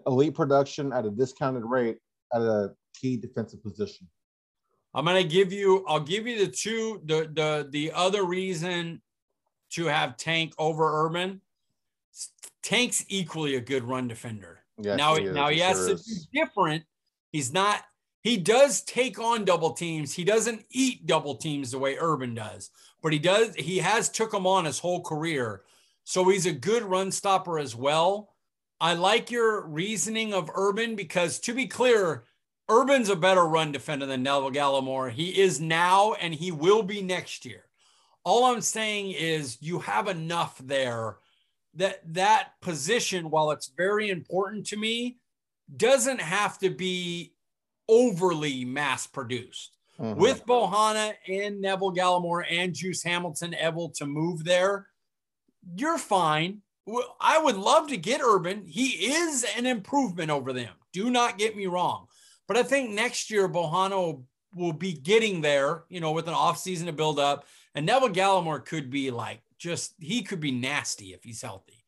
[0.06, 1.98] elite production at a discounted rate
[2.34, 4.08] at a key defensive position.
[4.94, 5.84] I'm gonna give you.
[5.88, 7.02] I'll give you the two.
[7.06, 9.02] The the the other reason
[9.72, 11.42] to have Tank over Urban.
[12.64, 14.60] Tank's equally a good run defender.
[14.78, 16.84] Yes, now, he now he has sure to be different.
[17.32, 17.84] He's not.
[18.22, 20.14] He does take on double teams.
[20.14, 22.72] He doesn't eat double teams the way Urban does,
[23.04, 23.56] but he does.
[23.56, 25.62] He has took them on his whole career,
[26.04, 28.34] so he's a good run stopper as well.
[28.82, 32.26] I like your reasoning of Urban because, to be clear,
[32.70, 35.12] Urban's a better run defender than Neville Gallimore.
[35.12, 37.66] He is now, and he will be next year.
[38.24, 41.18] All I'm saying is you have enough there
[41.76, 45.18] that that position, while it's very important to me,
[45.76, 47.34] doesn't have to be
[47.88, 49.78] overly mass produced.
[50.00, 50.20] Mm-hmm.
[50.20, 54.88] With Bohanna and Neville Gallimore and Juice Hamilton able to move there,
[55.76, 56.62] you're fine.
[57.20, 58.64] I would love to get Urban.
[58.66, 60.74] He is an improvement over them.
[60.94, 62.08] Do not get me wrong.
[62.48, 64.22] But I think next year Bohanna
[64.54, 67.46] will be getting there, you know, with an offseason to build up.
[67.74, 71.84] And Neville Gallimore could be like just he could be nasty if he's healthy.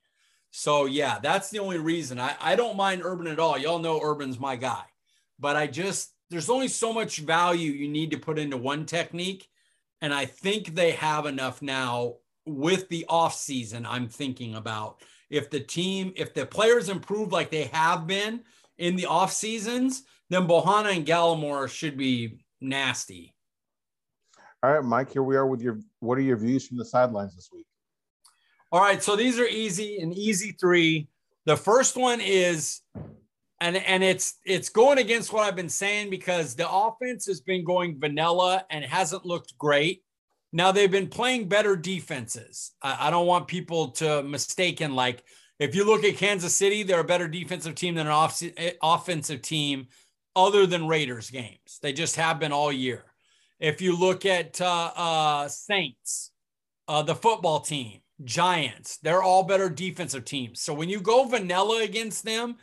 [0.50, 2.20] So yeah, that's the only reason.
[2.20, 3.56] I, I don't mind Urban at all.
[3.58, 4.84] Y'all know Urban's my guy.
[5.40, 9.48] But I just there's only so much value you need to put into one technique.
[10.02, 12.16] And I think they have enough now
[12.48, 13.86] with the off season.
[13.86, 18.42] I'm thinking about if the team, if the players improve like they have been
[18.80, 23.36] in the off seasons, then Bohanna and Gallimore should be nasty.
[24.64, 27.36] All right, Mike, here we are with your what are your views from the sidelines
[27.36, 27.67] this week?
[28.72, 31.08] All right, so these are easy, an easy three.
[31.46, 32.82] The first one is
[33.60, 37.64] and and it's it's going against what I've been saying because the offense has been
[37.64, 40.04] going vanilla and hasn't looked great.
[40.54, 42.74] Now they've been playing better defenses.
[42.82, 45.24] I, I don't want people to mistaken like
[45.60, 48.42] if you look at Kansas City, they're a better defensive team than an off,
[48.84, 49.88] offensive team
[50.36, 51.80] other than Raiders games.
[51.82, 53.06] They just have been all year.
[53.60, 56.32] If you look at uh, uh, Saints,
[56.88, 60.62] uh, the football team, Giants, they're all better defensive teams.
[60.62, 62.58] So when you go vanilla against them,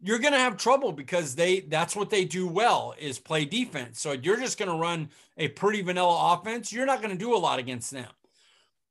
[0.00, 4.00] you're going to have trouble because they that's what they do well is play defense.
[4.00, 6.72] So you're just going to run a pretty vanilla offense.
[6.72, 8.10] You're not going to do a lot against them.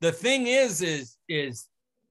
[0.02, 1.68] The thing is is is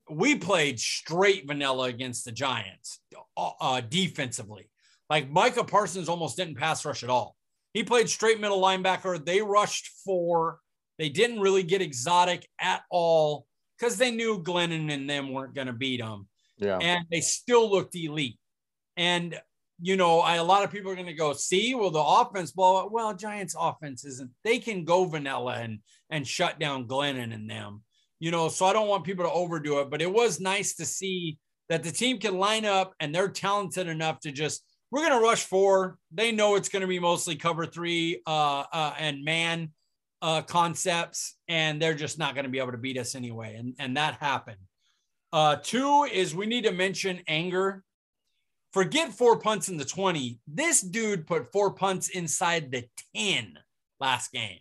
[0.09, 3.01] we played straight vanilla against the Giants
[3.37, 4.71] uh, uh defensively.
[5.11, 7.37] Like Micah Parsons almost didn't pass rush at all.
[7.75, 9.23] He played straight middle linebacker.
[9.23, 10.61] They rushed four.
[10.99, 13.47] They didn't really get exotic at all
[13.83, 16.29] because they knew Glennon and them weren't going to beat them.
[16.57, 16.79] Yeah.
[16.79, 18.39] And they still looked elite.
[18.97, 19.41] And,
[19.81, 22.53] you know, I, a lot of people are going to go, see, well, the offense,
[22.55, 25.81] well, well, Giants offense isn't, they can go vanilla and,
[26.11, 27.83] and shut down Glennon and them,
[28.21, 30.85] you know, so I don't want people to overdo it, but it was nice to
[30.85, 35.19] see that the team can line up and they're talented enough to just we're going
[35.19, 35.97] to rush four.
[36.13, 39.71] They know it's going to be mostly cover three uh, uh, and man
[40.23, 43.57] uh, concepts, and they're just not going to be able to beat us anyway.
[43.57, 44.59] And, and that happened.
[45.33, 47.83] Uh, two is we need to mention anger.
[48.73, 50.39] Forget four punts in the 20.
[50.47, 53.59] This dude put four punts inside the 10
[54.01, 54.59] last game.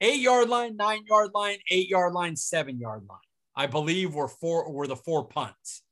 [0.00, 3.18] Eight yard line, nine yard line, eight yard line, seven yard line.
[3.54, 5.82] I believe were four were the four punts.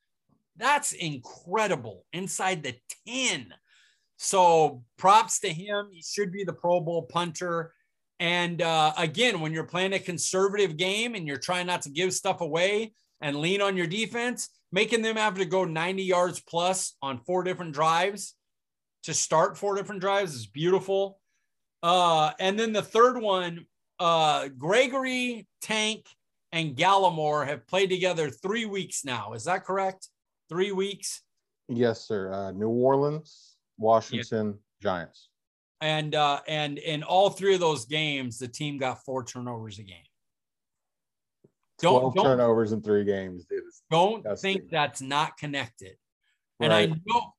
[0.57, 2.75] That's incredible inside the
[3.09, 3.55] 10.
[4.17, 5.89] So props to him.
[5.93, 7.74] He should be the Pro Bowl punter.
[8.21, 12.13] And uh, again, when you're playing a conservative game and you're trying not to give
[12.13, 16.97] stuff away and lean on your defense, making them have to go 90 yards plus
[17.03, 18.35] on four different drives
[19.05, 21.21] to start four different drives is beautiful.
[21.83, 23.67] Uh, and then the third one,
[23.99, 26.07] uh, Gregory, Tank,
[26.53, 29.33] and Gallimore have played together three weeks now.
[29.35, 30.09] Is that correct?
[30.49, 31.23] three weeks?
[31.69, 32.33] Yes, sir.
[32.33, 34.83] Uh, New Orleans, Washington, yeah.
[34.83, 35.31] Giants.
[35.81, 39.83] And uh, and in all three of those games, the team got four turnovers a
[39.83, 39.97] game.
[41.81, 43.45] Don't, don't turnovers in three games.
[43.45, 43.63] Dude.
[43.91, 45.97] Don't think that's not connected.
[46.61, 46.89] And right.
[46.89, 47.33] I know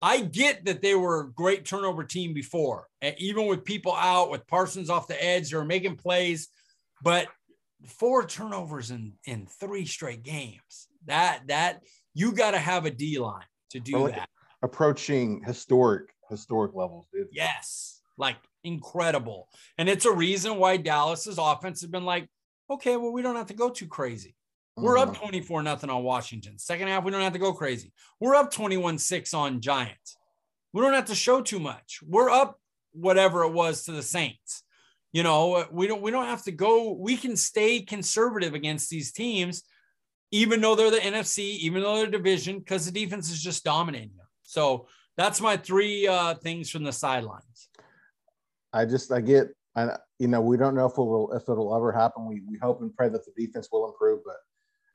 [0.00, 2.88] I get that they were a great turnover team before,
[3.18, 6.48] even with people out, with Parsons off the edge, they were making plays,
[7.02, 7.28] but
[7.86, 10.88] four turnovers in in three straight games.
[11.06, 11.82] That that
[12.14, 14.28] you got to have a D line to do like that.
[14.62, 17.28] Approaching historic historic levels, dude.
[17.30, 22.28] Yes, like incredible, and it's a reason why Dallas's offense has been like,
[22.68, 24.34] okay, well, we don't have to go too crazy.
[24.76, 25.22] We're up mm-hmm.
[25.22, 26.58] 24 nothing on Washington.
[26.58, 27.92] Second half, we don't have to go crazy.
[28.18, 30.16] We're up 21 6 on Giants.
[30.72, 32.00] We don't have to show too much.
[32.06, 32.58] We're up
[32.92, 34.62] whatever it was to the Saints.
[35.12, 36.92] You know, we don't we don't have to go.
[36.92, 39.62] We can stay conservative against these teams,
[40.30, 44.12] even though they're the NFC, even though they're division, because the defense is just dominating
[44.14, 44.22] you.
[44.42, 47.68] So that's my three uh, things from the sidelines.
[48.72, 51.74] I just I get I you know we don't know if it will if it'll
[51.74, 52.26] ever happen.
[52.26, 54.36] We we hope and pray that the defense will improve, but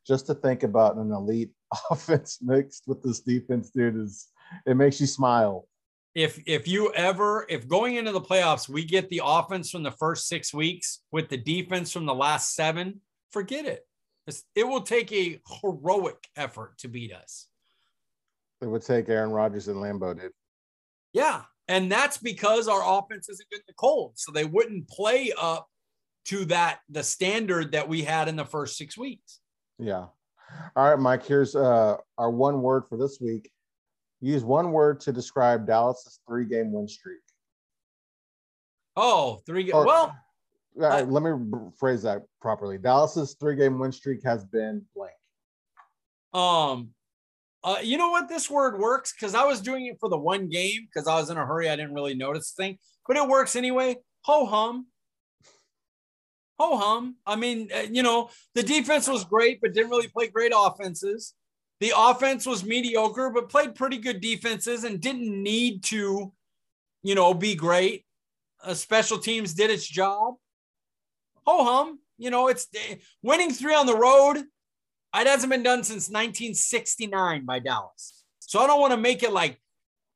[0.05, 1.51] just to think about an elite
[1.91, 4.27] offense mixed with this defense, dude, is
[4.65, 5.67] it makes you smile.
[6.15, 9.91] If if you ever if going into the playoffs we get the offense from the
[9.91, 13.85] first six weeks with the defense from the last seven, forget it.
[14.25, 17.47] It's, it will take a heroic effort to beat us.
[18.61, 20.31] It would take Aaron Rodgers and Lambeau, dude.
[21.13, 25.31] Yeah, and that's because our offense isn't good in the cold, so they wouldn't play
[25.39, 25.67] up
[26.25, 29.39] to that the standard that we had in the first six weeks.
[29.79, 30.07] Yeah.
[30.75, 31.25] All right, Mike.
[31.25, 33.49] Here's uh, our one word for this week.
[34.21, 37.19] Use one word to describe Dallas's three-game win streak.
[38.95, 39.71] Oh, three.
[39.71, 40.15] Or, well,
[40.81, 41.31] uh, let me
[41.77, 42.77] phrase that properly.
[42.77, 45.13] Dallas's three-game win streak has been blank.
[46.33, 46.89] Um,
[47.63, 48.29] uh, you know what?
[48.29, 51.29] This word works because I was doing it for the one game because I was
[51.29, 51.69] in a hurry.
[51.69, 52.77] I didn't really notice the thing,
[53.07, 53.97] but it works anyway.
[54.21, 54.87] Ho hum
[56.59, 57.15] ho hum.
[57.25, 61.33] I mean, uh, you know, the defense was great, but didn't really play great offenses.
[61.79, 66.33] The offense was mediocre, but played pretty good defenses and didn't need to,
[67.03, 68.05] you know, be great.
[68.63, 70.35] Uh, special teams did its job.
[71.45, 71.99] Ho hum.
[72.17, 74.43] You know, it's uh, winning three on the road.
[75.17, 78.23] It hasn't been done since 1969 by Dallas.
[78.39, 79.59] So I don't want to make it like,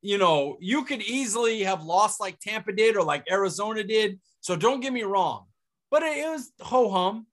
[0.02, 4.20] you know, you could easily have lost like Tampa did or like Arizona did.
[4.40, 5.46] So don't get me wrong
[5.92, 7.28] but it, was ho hum.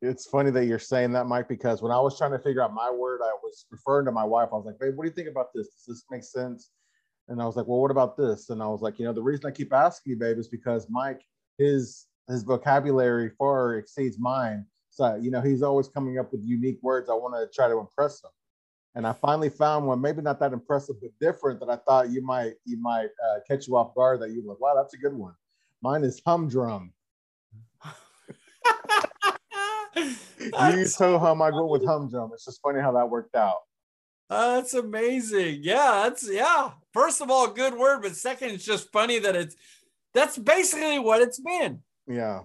[0.00, 2.72] It's funny that you're saying that, Mike, because when I was trying to figure out
[2.72, 4.50] my word, I was referring to my wife.
[4.52, 5.68] I was like, babe, what do you think about this?
[5.74, 6.70] Does this make sense?
[7.26, 8.50] And I was like, well, what about this?
[8.50, 10.86] And I was like, you know, the reason I keep asking you, babe, is because
[10.88, 11.20] Mike,
[11.58, 14.64] his his vocabulary far exceeds mine.
[14.98, 17.08] So, you know, he's always coming up with unique words.
[17.08, 18.32] I want to try to impress him.
[18.96, 22.20] And I finally found one, maybe not that impressive, but different that I thought you
[22.20, 24.20] might you might uh, catch you off guard.
[24.20, 25.34] That you were like, wow, that's a good one.
[25.82, 26.92] Mine is humdrum.
[29.94, 32.32] you ho hum, I go with humdrum.
[32.34, 33.58] It's just funny how that worked out.
[34.28, 35.60] Uh, that's amazing.
[35.62, 36.72] Yeah, that's yeah.
[36.92, 39.54] First of all, good word, but second, it's just funny that it's
[40.12, 41.82] that's basically what it's been.
[42.08, 42.40] Yeah.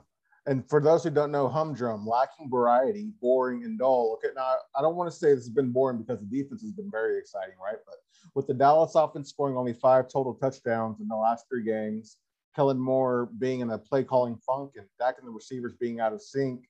[0.46, 4.18] And for those who don't know, humdrum, lacking variety, boring, and dull.
[4.18, 6.72] Okay, now I don't want to say this has been boring because the defense has
[6.72, 7.78] been very exciting, right?
[7.86, 7.96] But
[8.36, 12.18] with the Dallas offense scoring only five total touchdowns in the last three games,
[12.56, 16.14] Kellen Moore being in a play calling funk and Dak and the receivers being out
[16.14, 16.66] of sync,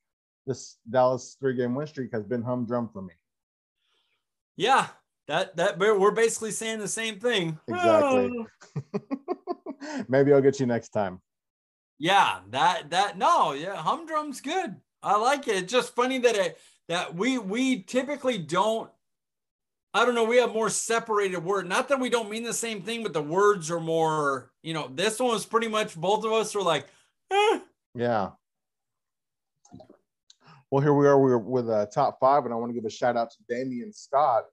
[0.46, 3.14] this Dallas three game win streak has been humdrum for me.
[4.56, 4.86] Yeah,
[5.26, 7.58] that that we're basically saying the same thing.
[7.66, 8.46] Exactly.
[8.94, 8.98] Ah.
[10.08, 11.20] Maybe I'll get you next time.
[11.98, 14.76] Yeah, that that no, yeah, humdrum's good.
[15.02, 15.56] I like it.
[15.56, 18.90] It's just funny that it that we we typically don't
[19.94, 20.24] I don't know.
[20.24, 21.68] We have more separated word.
[21.68, 24.90] Not that we don't mean the same thing, but the words are more, you know,
[24.92, 26.88] this one was pretty much both of us are like,
[27.30, 27.60] eh.
[27.94, 28.30] yeah.
[30.68, 31.16] Well, here we are.
[31.16, 33.92] We're with a top five, and I want to give a shout out to Damian
[33.92, 34.46] Scott,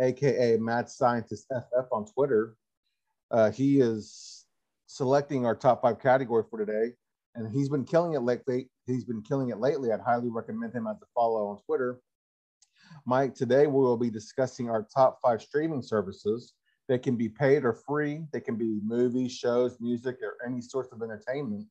[0.00, 2.56] aka Mad Scientist FF on Twitter.
[3.30, 4.37] Uh, he is
[4.88, 6.94] selecting our top five category for today,
[7.36, 8.68] and he's been killing it lately.
[8.86, 9.92] He's been killing it lately.
[9.92, 12.00] I'd highly recommend him as a follow on Twitter.
[13.06, 16.54] Mike, today we will be discussing our top five streaming services.
[16.88, 18.24] that can be paid or free.
[18.32, 21.66] They can be movies, shows, music, or any source of entertainment.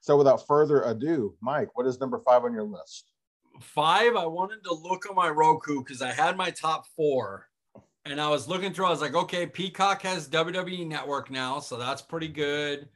[0.00, 3.12] So without further ado, Mike, what is number five on your list?
[3.60, 7.46] Five, I wanted to look on my Roku because I had my top four.
[8.04, 11.76] And I was looking through, I was like, okay, Peacock has WWE Network now, so
[11.76, 12.88] that's pretty good.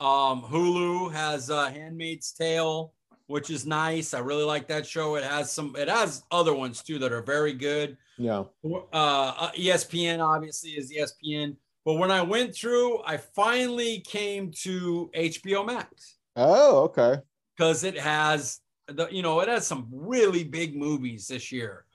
[0.00, 2.94] Um, Hulu has uh, Handmaid's Tale
[3.26, 4.14] which is nice.
[4.14, 5.16] I really like that show.
[5.16, 7.96] It has some, it has other ones too that are very good.
[8.18, 8.44] Yeah.
[8.64, 11.56] Uh, uh ESPN obviously is ESPN.
[11.84, 16.16] But when I went through, I finally came to HBO Max.
[16.34, 17.20] Oh, okay.
[17.56, 21.85] Because it has the, you know, it has some really big movies this year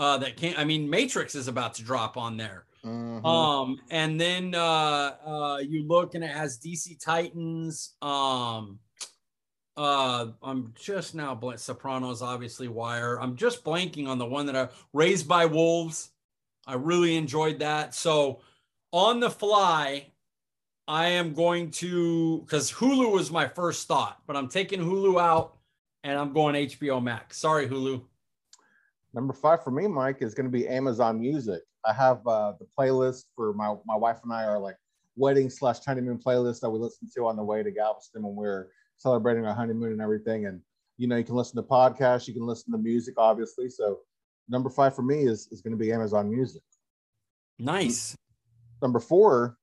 [0.00, 0.58] uh, that can't.
[0.58, 2.64] I mean, Matrix is about to drop on there.
[2.84, 3.22] Mhm.
[3.22, 7.94] Um, and then uh, uh, you look and it has DC Titans.
[8.00, 8.78] Um,
[9.76, 13.20] uh, I'm just now bl- Sopranos, obviously Wire.
[13.20, 16.10] I'm just blanking on the one that I Raised by Wolves.
[16.66, 17.94] I really enjoyed that.
[17.94, 18.40] So
[18.92, 20.06] on the fly,
[20.88, 25.56] I am going to because Hulu was my first thought, but I'm taking Hulu out
[26.02, 27.36] and I'm going HBO Max.
[27.36, 28.02] Sorry, Hulu.
[29.12, 31.62] Number five for me, Mike, is going to be Amazon Music.
[31.84, 34.76] I have uh, the playlist for my my wife and I are like
[35.16, 38.68] wedding slash honeymoon playlist that we listen to on the way to Galveston when we're
[38.98, 40.46] celebrating our honeymoon and everything.
[40.46, 40.60] And
[40.96, 43.68] you know, you can listen to podcasts, you can listen to music, obviously.
[43.68, 44.00] So
[44.48, 46.62] number five for me is is going to be Amazon Music.
[47.58, 48.14] Nice.
[48.80, 49.58] Number four,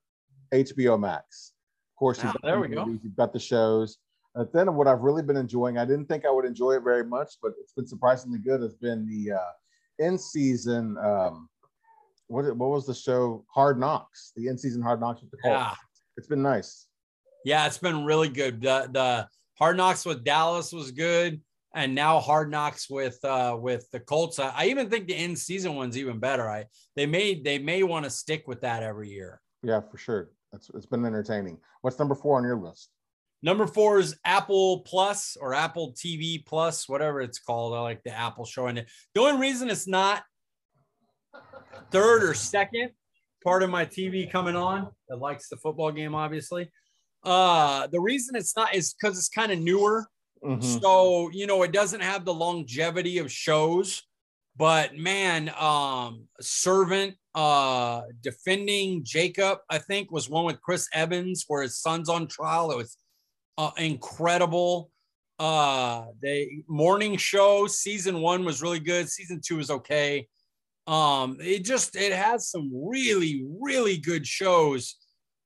[0.54, 1.54] HBO Max.
[1.93, 2.86] Of course, you've got there the we go.
[2.86, 3.98] You've got the shows.
[4.38, 7.04] And then what I've really been enjoying, I didn't think I would enjoy it very
[7.04, 8.62] much, but it's been surprisingly good.
[8.62, 9.52] Has been the uh,
[9.98, 10.96] in season.
[11.00, 11.50] Um,
[12.28, 13.44] what what was the show?
[13.50, 14.34] Hard Knocks.
[14.36, 15.60] The in season Hard Knocks with the Colts.
[15.60, 15.74] Yeah.
[16.18, 16.86] It's been nice.
[17.46, 18.62] Yeah, it's been really good.
[18.62, 19.28] The the
[19.58, 21.42] Hard Knocks with Dallas was good,
[21.74, 24.38] and now Hard Knocks with uh with the Colts.
[24.38, 26.48] I, I even think the end season one's even better.
[26.48, 26.66] I
[26.96, 29.42] they may they may want to stick with that every year.
[29.64, 30.30] Yeah, for sure.
[30.54, 31.58] It's it's been entertaining.
[31.82, 32.92] What's number four on your list?
[33.44, 37.76] Number four is Apple Plus or Apple TV Plus, whatever it's called.
[37.76, 38.90] I like the Apple showing it.
[39.14, 40.24] The only reason it's not
[41.92, 42.92] third or second
[43.44, 46.70] part of my TV coming on that likes the football game, obviously.
[47.24, 50.08] Uh, the reason it's not is because it's kind of newer.
[50.44, 50.82] Mhm.
[50.82, 54.04] So, you know, it doesn't have the longevity of shows,
[54.56, 61.62] but man, um, Servant, uh, defending Jacob, I think was one with Chris Evans where
[61.62, 62.72] his son's on trial.
[62.72, 62.98] It was
[63.58, 64.91] uh, incredible.
[65.39, 69.08] Uh, the morning show season one was really good.
[69.10, 70.28] Season two was okay.
[70.88, 74.95] Um, it just it has some really really good shows.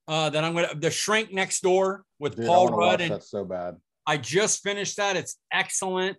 [0.07, 3.45] Uh, that I'm gonna the Shrink Next Door with Dude, Paul Rudd and that so
[3.45, 3.77] bad.
[4.05, 5.15] I just finished that.
[5.15, 6.17] It's excellent.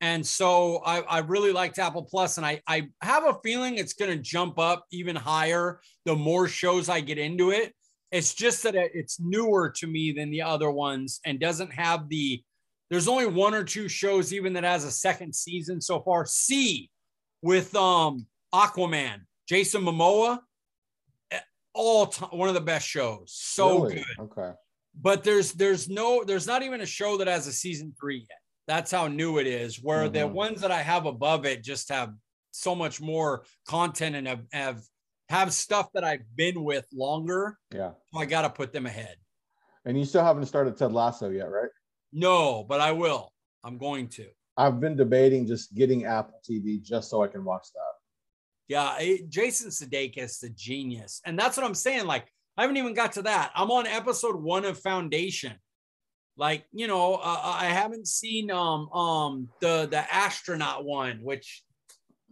[0.00, 3.94] And so I, I really liked Apple Plus, and I, I have a feeling it's
[3.94, 7.74] going to jump up even higher the more shows I get into it.
[8.14, 12.44] It's just that it's newer to me than the other ones and doesn't have the,
[12.88, 16.24] there's only one or two shows even that has a second season so far.
[16.24, 16.90] See
[17.42, 20.38] with um Aquaman, Jason Momoa,
[21.32, 21.40] eh,
[21.72, 23.32] all time, one of the best shows.
[23.34, 23.96] So Really?
[23.96, 24.52] good Okay.
[25.02, 28.38] but there's there's no there's not even a show that has a season three yet.
[28.68, 29.82] That's how new it is.
[29.82, 30.32] Where the Mhm.
[30.34, 32.14] ones that I have above it just have
[32.52, 34.82] so much more content and have have,
[35.34, 37.58] have stuff that I've been with longer.
[37.72, 37.92] Yeah.
[38.12, 39.16] So I got to put them ahead.
[39.84, 41.68] And you still haven't started Ted Lasso yet, right?
[42.12, 43.32] No, but I will.
[43.62, 44.26] I'm going to.
[44.56, 47.80] I've been debating just getting Apple TV just so I can watch that.
[48.68, 52.06] Yeah, it- Jason Sudeikis, the genius, and that's what I'm saying.
[52.06, 52.26] Like,
[52.56, 53.50] I haven't even got to that.
[53.54, 55.54] I'm on episode one of Foundation.
[56.36, 61.62] Like, you know, uh, I haven't seen um um the the astronaut one, which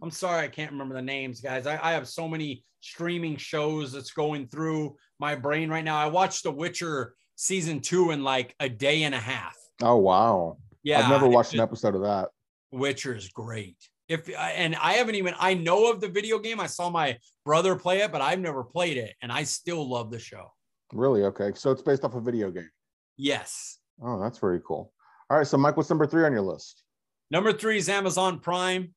[0.03, 1.65] I'm sorry I can't remember the names, guys.
[1.65, 5.95] I, I have so many streaming shows that's going through my brain right now.
[5.95, 9.55] I watched The Witcher season two in like a day and a half.
[9.81, 10.57] Oh wow.
[10.83, 12.29] Yeah, I've never watched an episode of that.
[12.71, 13.77] Witcher is great.
[14.09, 16.59] If and I haven't even I know of the video game.
[16.59, 20.11] I saw my brother play it, but I've never played it, and I still love
[20.11, 20.51] the show.
[20.91, 21.23] Really?
[21.23, 21.51] Okay.
[21.55, 22.69] So it's based off a video game.
[23.15, 23.79] Yes.
[24.03, 24.91] Oh, that's very cool.
[25.29, 25.47] All right.
[25.47, 26.83] So Mike, what's number three on your list?
[27.31, 28.93] Number three is Amazon Prime.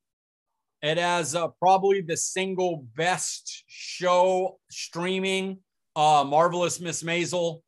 [0.87, 5.59] It has uh, probably the single best show streaming.
[5.97, 7.63] Uh, Marvelous Miss Maisel.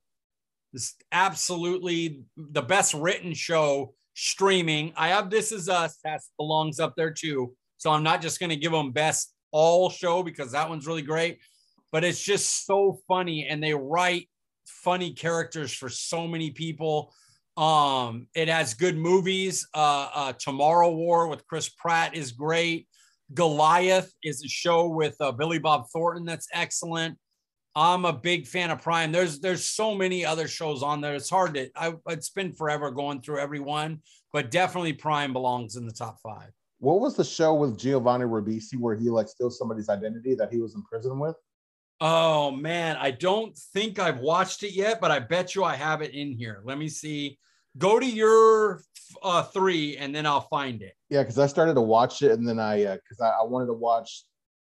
[0.73, 4.93] This absolutely the best written show streaming.
[4.97, 7.57] I have This Is Us that belongs up there too.
[7.79, 11.03] So I'm not just going to give them best all show because that one's really
[11.03, 11.41] great,
[11.91, 14.29] but it's just so funny and they write
[14.65, 17.13] funny characters for so many people.
[17.57, 19.67] Um, it has good movies.
[19.75, 22.88] Uh, uh, Tomorrow War with Chris Pratt is great.
[23.35, 27.19] Goliath is a show with uh, Billy Bob Thornton that's excellent.
[27.75, 29.13] I'm a big fan of Prime.
[29.13, 31.15] There's there's so many other shows on there.
[31.15, 31.71] It's hard to.
[31.77, 34.01] I, it's been forever going through every one,
[34.33, 36.51] but definitely Prime belongs in the top five.
[36.81, 40.59] What was the show with Giovanni Ribisi where he like steals somebody's identity that he
[40.59, 41.37] was in prison with?
[42.01, 46.03] Oh man, I don't think I've watched it yet, but I bet you I have
[46.03, 46.63] it in here.
[46.65, 47.39] Let me see.
[47.77, 48.83] Go to your
[49.23, 50.95] uh, three, and then I'll find it.
[51.11, 53.73] Yeah, because I started to watch it and then I because I, I wanted to
[53.75, 54.25] watch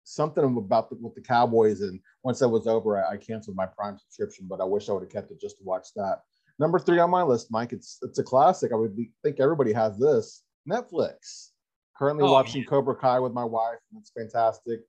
[0.04, 3.66] something about the, with the Cowboys and once that was over, I, I canceled my
[3.66, 4.46] Prime subscription.
[4.48, 6.20] But I wish I would have kept it just to watch that.
[6.58, 7.72] Number three on my list, Mike.
[7.72, 8.72] It's it's a classic.
[8.72, 10.42] I would be, think everybody has this.
[10.70, 11.50] Netflix.
[11.98, 12.68] Currently Oh, watching yeah.
[12.68, 14.80] Cobra Kai with my wife, and it's fantastic.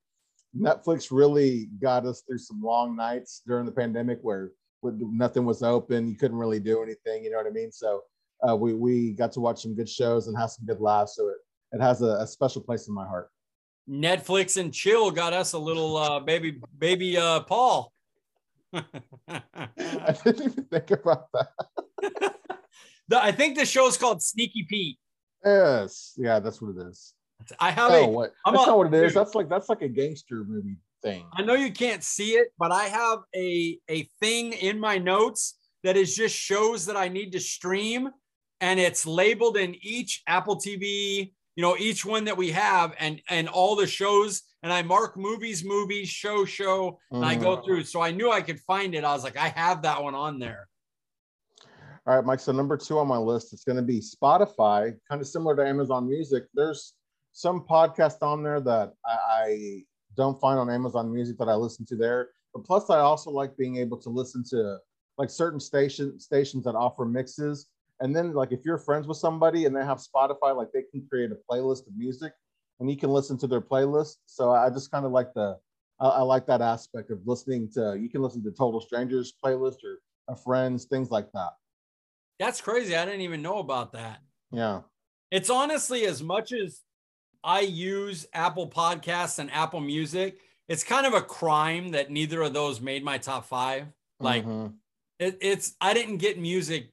[0.58, 4.52] Netflix really got us through some long nights during the pandemic where
[4.94, 6.08] nothing was open.
[6.08, 7.24] You couldn't really do anything.
[7.24, 7.72] You know what I mean?
[7.72, 8.02] So
[8.48, 11.16] uh, we we got to watch some good shows and have some good laughs.
[11.16, 11.36] So it
[11.74, 13.30] it has a, a special place in my heart.
[13.90, 17.92] Netflix and chill got us a little uh, baby baby uh, Paul.
[18.74, 21.50] I didn't even think about that.
[23.08, 24.98] The- I think the show's called Sneaky Pete.
[25.46, 27.14] Yes, yeah, that's what it is.
[27.60, 28.08] I have Oh, a.
[28.08, 28.34] what?
[28.48, 29.12] I'm That's a- not what it is.
[29.14, 29.22] dude.
[29.22, 31.26] That's like that's like a gangster movie thing.
[31.34, 35.58] I know you can't see it, but I have a a thing in my notes
[35.84, 38.10] that is just shows that I need to stream,
[38.60, 41.32] and it's labeled in each Apple TV.
[41.56, 45.16] You know, each one that we have, and and all the shows, and I mark
[45.16, 47.66] movies, movies, show, show, and I go Mhm.
[47.66, 47.84] through.
[47.86, 49.04] So I knew I could find it.
[49.06, 50.68] I was like, I have that one on there.
[52.08, 52.40] All right, Mike.
[52.40, 55.66] So number two on my list, it's going to be Spotify, kind of similar to
[55.66, 56.44] Amazon Music.
[56.54, 56.94] There's
[57.32, 59.84] some podcast on there that I, I
[60.16, 62.30] don't find on Amazon Music that I listen to there.
[62.54, 64.78] But plus, I also like being able to listen to
[65.18, 67.68] like certain station stations that offer mixes.
[68.00, 71.06] And then, like if you're friends with somebody and they have Spotify, like they can
[71.10, 72.34] create a playlist of music,
[72.80, 74.18] and you can listen to their playlist.
[74.26, 75.58] So I just kind of like the
[76.00, 77.98] I, I like that aspect of listening to.
[78.00, 81.52] You can listen to total strangers playlist or a friends, things like that.
[82.40, 82.96] That's crazy.
[82.96, 84.20] I didn't even know about that.
[84.52, 84.82] Yeah.
[85.32, 86.82] It's honestly as much as
[87.46, 92.54] I use Apple Podcasts and Apple Music, it's kind of a crime that neither of
[92.54, 93.86] those made my top five.
[94.20, 94.74] Like Mhm.
[95.20, 96.90] it, it's I didn't get music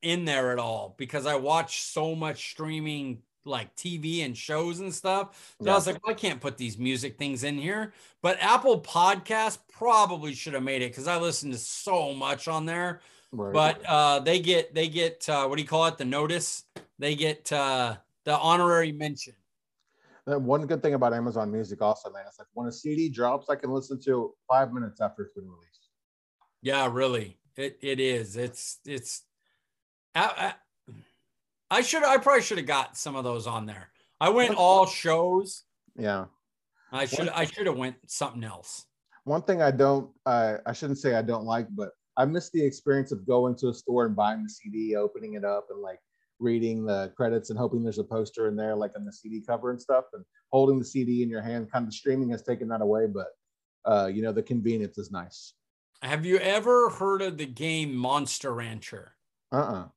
[0.00, 4.94] in there at all because I watch so much streaming like TV and shows and
[4.94, 5.54] stuff.
[5.60, 7.92] So I was like, I can't put these music things in here.
[8.22, 12.64] But Apple Podcast probably should have made it because I listen to so much on
[12.66, 13.00] there
[13.32, 13.52] Right.
[13.52, 15.98] but uh, they get they get uh, what do you call it?
[15.98, 16.64] The notice.
[16.98, 19.34] They get uh, the honorary mention.
[20.30, 23.50] Uh, one good thing about Amazon Music also, man, it's like when a CD drops,
[23.50, 25.88] I can listen to five minutes after it's been released.
[26.62, 27.38] Yeah, really.
[27.56, 28.36] It it is.
[28.36, 29.24] It's it's.
[30.14, 30.54] I,
[30.88, 30.96] I,
[31.78, 32.04] I should.
[32.04, 33.90] I probably should have got some of those on there.
[34.20, 35.64] I went all shows.
[35.96, 36.26] Yeah.
[36.92, 37.28] I should.
[37.30, 38.86] I should have went something else.
[39.24, 42.64] One thing I don't, I I shouldn't say I don't like, but I miss the
[42.64, 45.98] experience of going to a store and buying the CD, opening it up, and like
[46.42, 49.70] reading the credits and hoping there's a poster in there, like on the CD cover
[49.70, 51.70] and stuff, and holding the CD in your hand.
[51.70, 53.28] Kind of streaming has taken that away, but
[53.84, 55.54] uh, you know the convenience is nice.
[56.02, 59.14] Have you ever heard of the game Monster Rancher?
[59.52, 59.88] Uh uh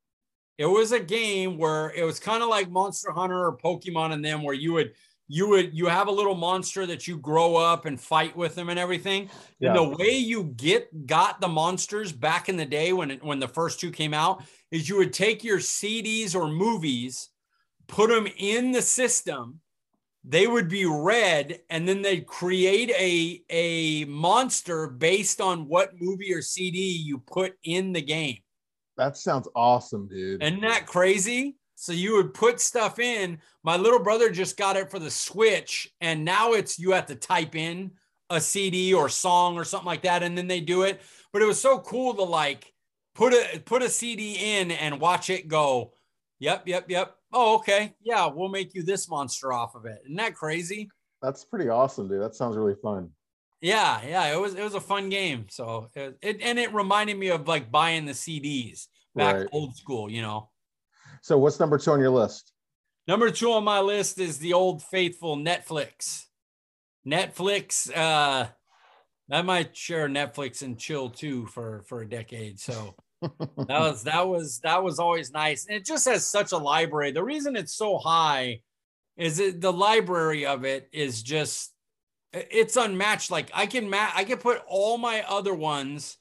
[0.57, 4.23] It was a game where it was kind of like Monster Hunter or Pokemon and
[4.23, 4.93] them, where you would
[5.28, 8.69] you would you have a little monster that you grow up and fight with them
[8.69, 9.30] and everything.
[9.59, 9.69] Yeah.
[9.69, 13.39] And the way you get got the monsters back in the day when it, when
[13.39, 17.30] the first two came out is you would take your CDs or movies,
[17.88, 19.59] put them in the system.
[20.28, 26.34] They would be read, and then they'd create a a monster based on what movie
[26.34, 28.39] or CD you put in the game.
[28.97, 30.41] That sounds awesome, dude.
[30.41, 31.57] Isn't that crazy?
[31.86, 33.38] So you would put stuff in.
[33.63, 37.15] My little brother just got it for the Switch, and now it's you have to
[37.15, 37.91] type in
[38.31, 40.99] a CD or song or something like that, and then they do it.
[41.31, 42.73] But it was so cool to like
[43.14, 45.93] put a put a CD in and watch it go.
[46.39, 47.15] Yep, yep, yep.
[47.31, 47.93] Oh, okay.
[48.01, 49.99] Yeah, we'll make you this monster off of it.
[50.05, 50.89] Isn't that crazy?
[51.22, 52.22] That's pretty awesome, dude.
[52.22, 53.11] That sounds really fun.
[53.61, 54.34] Yeah, yeah.
[54.34, 55.45] It was it was a fun game.
[55.49, 59.47] So it, it and it reminded me of like buying the CDs back Right.
[59.51, 60.49] old school, you know.
[61.26, 62.52] So, what's number two on your list?
[63.07, 66.26] Number two on my list is the old faithful Netflix.
[67.03, 68.45] Netflix, uh,
[69.31, 72.60] I might share Netflix and chill too for for a decade.
[72.60, 75.65] So that was that was that was always nice.
[75.65, 77.10] And it just has such a library.
[77.10, 78.61] The reason it's so high
[79.18, 81.73] is it the library of it is just
[82.34, 83.31] it's unmatched.
[83.31, 86.18] Like I can ma- I can put all my other ones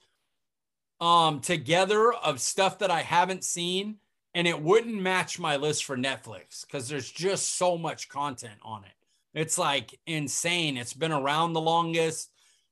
[0.98, 3.98] um together of stuff that I haven't seen
[4.34, 8.84] and it wouldn't match my list for Netflix because there's just so much content on
[8.84, 8.90] it.
[9.32, 10.76] It's like insane.
[10.76, 12.30] It's been around the longest.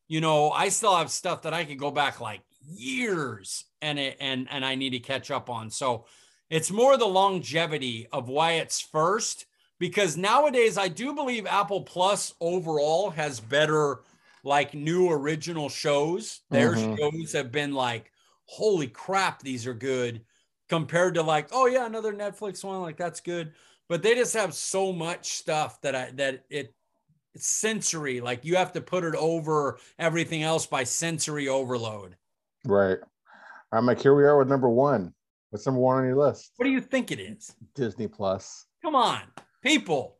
[0.09, 4.17] You know, I still have stuff that I could go back like years and it
[4.21, 5.71] and and I need to catch up on.
[5.71, 6.07] So
[6.51, 9.47] it's more the longevity of why it's first
[9.79, 14.01] because nowadays I do believe Apple Plus overall has better
[14.45, 16.41] like new original shows.
[16.51, 16.97] Their Mhm.
[16.99, 18.13] shows have been like,
[18.47, 20.25] holy crap, these are good
[20.73, 23.53] compared to like, oh yeah, another Netflix one, like that's good.
[23.91, 26.75] But they just have so much stuff that I that it
[27.35, 28.23] it's sensory.
[28.23, 32.17] Like you have to put it over everything else by sensory overload.
[32.65, 32.97] Right.
[32.99, 34.01] All right, Mike.
[34.01, 35.13] Here we are with number one.
[35.51, 36.53] What's number one on your list?
[36.57, 37.55] What do you think it is?
[37.75, 38.65] Disney Plus.
[38.83, 39.21] Come on,
[39.63, 40.17] people.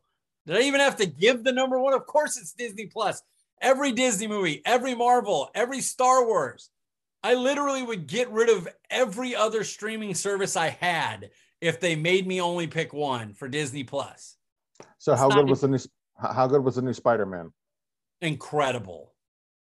[0.47, 1.95] Did I even have to give the number one?
[1.95, 3.23] Of course, it's Disney Plus.
[3.63, 6.69] Every Disney movie, every Marvel, every Star Wars.
[7.25, 11.31] I literally would get rid of every other streaming service I had
[11.61, 14.37] if they made me only pick one for Disney Plus.
[14.99, 15.79] So how good was the new
[16.19, 17.53] how good was the new Spider-Man?
[18.21, 19.13] Incredible.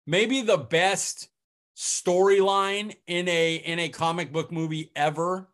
[0.07, 1.29] Maybe the best
[1.77, 5.49] storyline in a in a comic book movie ever.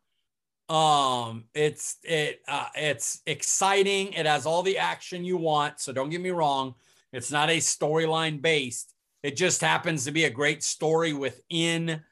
[0.68, 4.12] Um it's it uh, it's exciting.
[4.12, 6.74] It has all the action you want, so don't get me wrong.
[7.12, 8.94] It's not a storyline based.
[9.22, 12.02] It just happens to be a great story within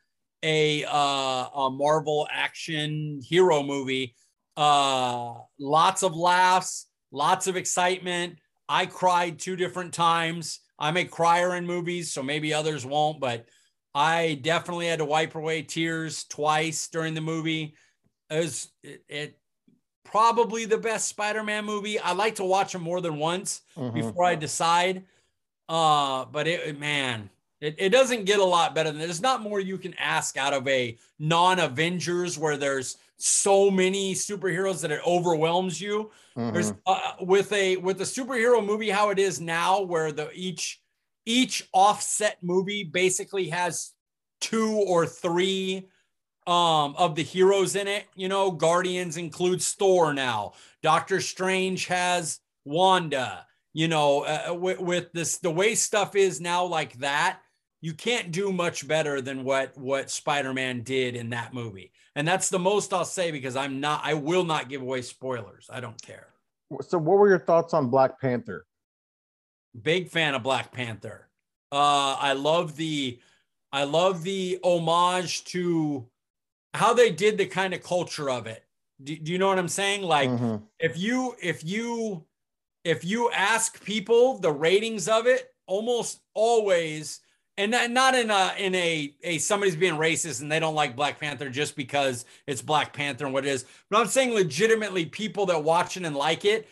[0.43, 4.15] a uh, a Marvel action hero movie.
[4.57, 8.39] Uh, lots of laughs, lots of excitement.
[8.69, 10.61] I cried two different times.
[10.79, 13.47] I'm a crier in movies, so maybe others won't, but
[13.95, 17.75] I definitely had to wipe away tears twice during the movie.
[18.31, 19.39] It was it, it
[20.05, 21.99] probably the best Spider-Man movie.
[21.99, 23.95] I like to watch them more than once mm-hmm.
[23.95, 25.05] before I decide.
[25.69, 27.31] Uh, but it man,
[27.61, 30.53] it, it doesn't get a lot better than there's not more you can ask out
[30.53, 36.11] of a non-Avengers where there's so many superheroes that it overwhelms you.
[36.37, 36.53] Mm-hmm.
[36.53, 40.83] There's uh, with a with a superhero movie how it is now, where the each
[41.25, 43.93] each offset movie basically has
[44.41, 45.89] two or three
[46.47, 48.05] um, of the heroes in it.
[48.15, 50.53] You know, Guardians includes Thor now.
[50.83, 53.47] Doctor Strange has Wanda.
[53.77, 57.41] You know, uh, with, with this the way stuff is now like that,
[57.83, 61.93] you can't do much better than what what Spider-Man did in that movie.
[62.15, 65.69] And that's the most I'll say because I'm not I will not give away spoilers.
[65.71, 66.29] I don't care.
[66.89, 68.65] So what were your thoughts on Black Panther?
[69.83, 71.29] Big fan of Black Panther.
[71.71, 73.21] Uh I love the
[73.73, 76.09] I love the homage to
[76.73, 78.65] how they did the kind of culture of it.
[79.05, 80.01] Do, do you know what I'm saying?
[80.01, 80.65] Like mm-hmm.
[80.81, 82.25] if you if you
[82.87, 87.21] if you ask people the ratings of it, almost always
[87.59, 91.19] and not in a in a a somebody's being racist and they don't like Black
[91.19, 93.65] Panther just because it's Black Panther and what it is.
[93.91, 96.69] But I'm saying legitimately people that watch it and like it,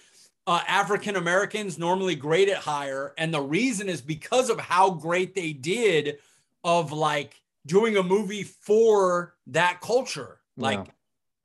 [0.47, 5.35] uh, African Americans normally grade it higher, and the reason is because of how great
[5.35, 6.19] they did
[6.62, 10.39] of like doing a movie for that culture.
[10.57, 10.86] Like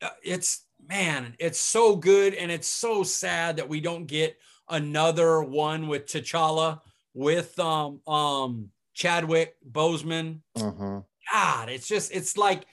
[0.02, 0.10] yeah.
[0.10, 4.38] Uh, it's man, it's so good and it's so sad that we don't get
[4.70, 6.82] another one with T'Challa
[7.14, 10.42] with um um Chadwick Boseman.
[10.58, 11.00] Mm-hmm.
[11.32, 12.66] God, it's just it's like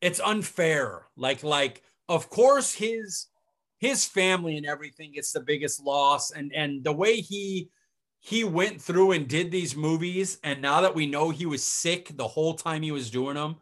[0.00, 1.06] it's unfair.
[1.16, 3.26] Like like of course his
[3.78, 7.70] his family and everything gets the biggest loss and and the way he
[8.20, 12.10] he went through and did these movies and now that we know he was sick
[12.16, 13.56] the whole time he was doing them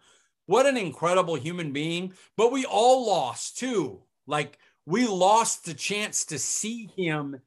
[0.47, 6.25] what an incredible human being but we all lost too like we lost the chance
[6.25, 7.39] to see him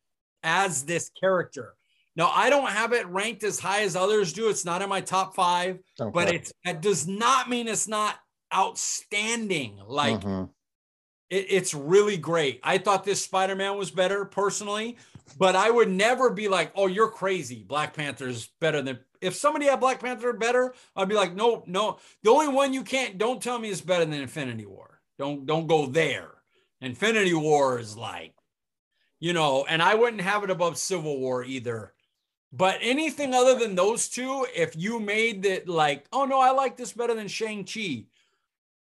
[0.44, 1.76] as this character
[2.20, 4.50] now, I don't have it ranked as high as others do.
[4.50, 6.12] It's not in my top five, okay.
[6.14, 8.16] but it's that does not mean it's not
[8.54, 9.80] outstanding.
[9.88, 10.52] Like mm-hmm.
[11.30, 12.60] it, it's really great.
[12.62, 14.98] I thought this Spider-Man was better personally,
[15.38, 17.64] but I would never be like, "Oh, you're crazy.
[17.66, 21.64] Black Panther is better than." If somebody had Black Panther better, I'd be like, "No,
[21.68, 22.00] no.
[22.24, 25.00] The only one you can't don't tell me is better than Infinity War.
[25.18, 26.32] Don't don't go there.
[26.82, 28.34] Infinity War is like,
[29.20, 31.94] you know, and I wouldn't have it above Civil War either."
[32.52, 36.78] But anything other than those two, if you made it like, oh no, I like
[36.78, 38.06] this better than Shang-Chi,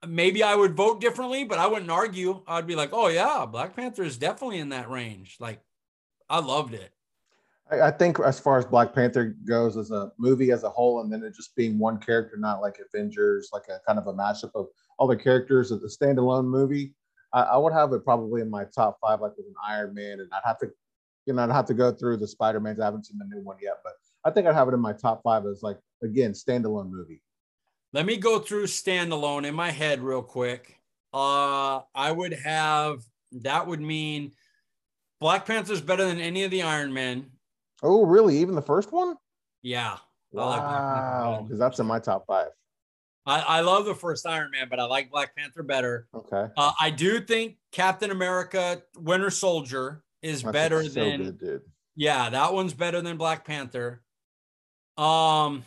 [0.07, 2.43] maybe I would vote differently, but I wouldn't argue.
[2.47, 5.37] I'd be like, oh yeah, Black Panther is definitely in that range.
[5.39, 5.61] Like,
[6.31, 6.93] I loved it.
[7.71, 11.13] I think as far as Black Panther goes as a movie as a whole, and
[11.13, 14.51] then it just being one character, not like Avengers, like a kind of a mashup
[14.55, 14.69] of
[14.99, 16.95] all the characters of the standalone movie.
[17.33, 20.21] I, I would have it probably in my top five, like with an Iron Man,
[20.21, 20.71] and I'd have to
[21.27, 22.81] you know, I'd have to go through the Spider Mans.
[22.81, 23.93] I haven't seen the new one yet, but
[24.25, 27.23] I think I'd have it in my top five as like again standalone movie.
[27.93, 30.79] Let me go through standalone in my head real quick.
[31.13, 33.03] Uh, I would have
[33.33, 34.33] that would mean
[35.21, 37.31] Black Panther's better than any of the Iron Men.
[37.83, 38.39] Oh, really?
[38.39, 39.17] Even the first one?
[39.63, 39.99] Yeah.
[40.33, 41.41] Wow.
[41.43, 42.49] Because like that's in my top five.
[43.25, 46.09] I, I love the first Iron Man, but I like Black Panther better.
[46.15, 46.53] Okay.
[46.57, 51.63] Uh, I do think Captain America Winter Soldier is That's better so than good, dude.
[51.95, 54.03] Yeah, that one's better than Black Panther.
[54.99, 55.65] Um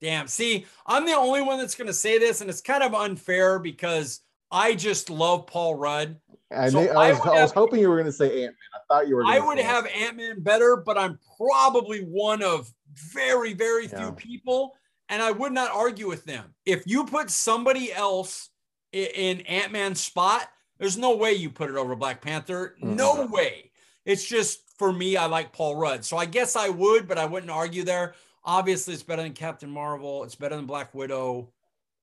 [0.00, 0.26] damn.
[0.28, 3.58] See, I'm the only one that's going to say this and it's kind of unfair
[3.58, 4.20] because
[4.50, 6.16] I just love Paul Rudd.
[6.50, 8.54] I, so I, was, I, I was hoping you were going to say Ant Man.
[8.74, 9.24] I thought you were.
[9.26, 12.72] I would have Ant Man better, but I'm probably one of
[13.12, 14.74] very, very few people,
[15.08, 16.54] and I would not argue with them.
[16.66, 18.50] If you put somebody else
[18.92, 20.48] in, in Ant Man's spot,
[20.78, 22.76] There's no way you put it over Black Panther.
[22.80, 23.72] No way.
[24.04, 26.04] It's just for me, I like Paul Rudd.
[26.04, 28.14] So I guess I would, but I wouldn't argue there.
[28.44, 30.22] Obviously, it's better than Captain Marvel.
[30.22, 31.52] It's better than Black Widow.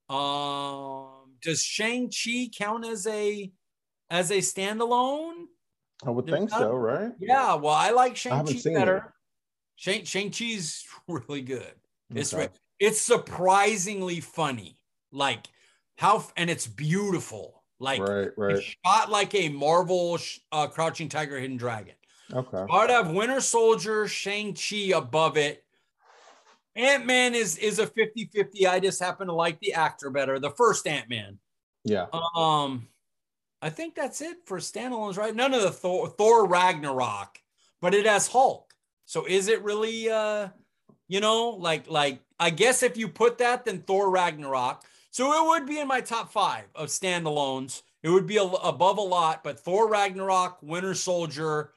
[0.10, 3.52] Um, does Shang-Chi count as a
[4.10, 5.45] as a standalone?
[6.06, 7.14] I would think so, right?
[7.19, 9.14] Yeah, well, I like Shang-Chi better.
[9.77, 11.73] Shang Shang-Chi's really good.
[12.14, 12.49] It's Okay.
[12.80, 14.80] It's surprisingly funny.
[15.11, 15.47] Like
[15.97, 17.64] how and it's beautiful.
[17.80, 18.64] Like right, right.
[18.85, 20.18] shot like a Marvel
[20.52, 21.95] uh, Crouching Tiger, Hidden Dragon.
[22.34, 22.65] Okay.
[22.72, 25.64] I'd have Winter Soldier, Shang-Chi above it.
[26.76, 28.65] Ant-Man is is a 50-50.
[28.68, 30.39] I just happen to like the actor better.
[30.39, 31.38] The first Ant-Man.
[31.84, 32.07] Yeah.
[32.35, 32.88] Um,
[33.61, 35.35] I think that's it for standalones, right?
[35.35, 37.39] None of the Thor, Thor Ragnarok,
[37.81, 38.73] but it has Hulk.
[39.06, 40.49] So is it really uh
[41.07, 44.84] you know, like like I guess if you put that, then Thor Ragnarok.
[45.12, 47.84] So it would be in my top five of standalones.
[48.03, 51.72] It would be a, above a lot, but Thor Ragnarok, Winter Soldier,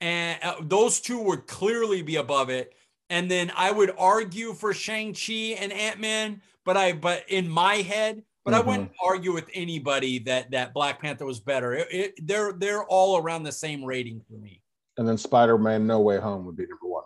[0.00, 2.74] and uh, those two would clearly be above it.
[3.10, 7.48] And then I would argue for Shang Chi and Ant Man, but I but in
[7.48, 8.66] my head, but I Mhm.
[8.66, 11.74] wouldn't argue with anybody that that Black Panther was better.
[11.74, 14.62] It, it, they're they're all around the same rating for me.
[14.98, 16.97] And then Spider-Man No Way Home would be number one?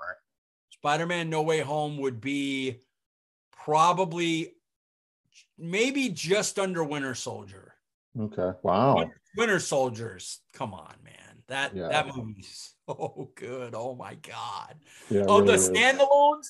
[0.82, 2.80] Spider Man No Way Home would be
[3.52, 4.54] probably
[5.56, 7.74] maybe just under Winter Soldier.
[8.18, 8.50] Okay.
[8.64, 9.08] Wow.
[9.36, 11.44] Winter, Soldiers, come on, man.
[11.46, 11.86] That Yeah.
[11.86, 13.76] that movie's so good.
[13.76, 14.74] Oh my god.
[15.08, 15.20] Yeah.
[15.20, 16.48] Of oh, really the standalones,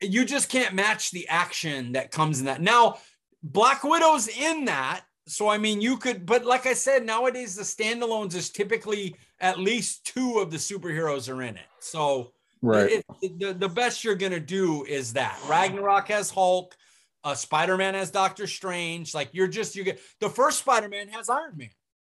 [0.00, 2.62] you just can't match the action that comes in that.
[2.62, 2.96] Now,
[3.42, 5.02] Black Widow's in that.
[5.26, 9.58] So I mean, you could, but like I said, nowadays the standalones is typically at
[9.58, 11.66] least two of the superheroes are in it.
[11.78, 12.32] So
[12.62, 12.90] Right.
[12.90, 16.74] it- it- the, the best you're gonna do is that Ragnarok has Hulk,
[17.24, 19.14] uh, Spider-Man has Doctor Strange.
[19.14, 21.70] Like you're just you get the first Spider-Man has Iron Man.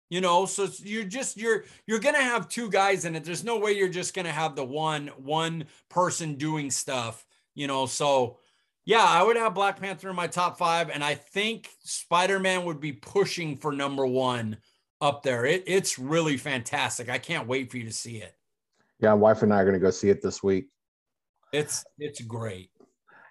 [0.09, 3.25] You know, so you're just you're you're gonna have two guys in it.
[3.25, 7.25] There's no way you're just gonna have the one one person doing stuff.
[7.57, 8.39] You know, so
[8.85, 12.79] yeah, I would have Black Panther in my top five, and I think Spider-Man would
[12.79, 14.59] be pushing for number one
[15.01, 15.45] up there.
[15.45, 17.09] It, it's really fantastic.
[17.09, 18.36] I can't wait for you to see it.
[19.01, 19.11] Yeah.
[19.11, 20.69] my Wife and I are going to go see it this week.
[21.53, 22.71] It's it's great.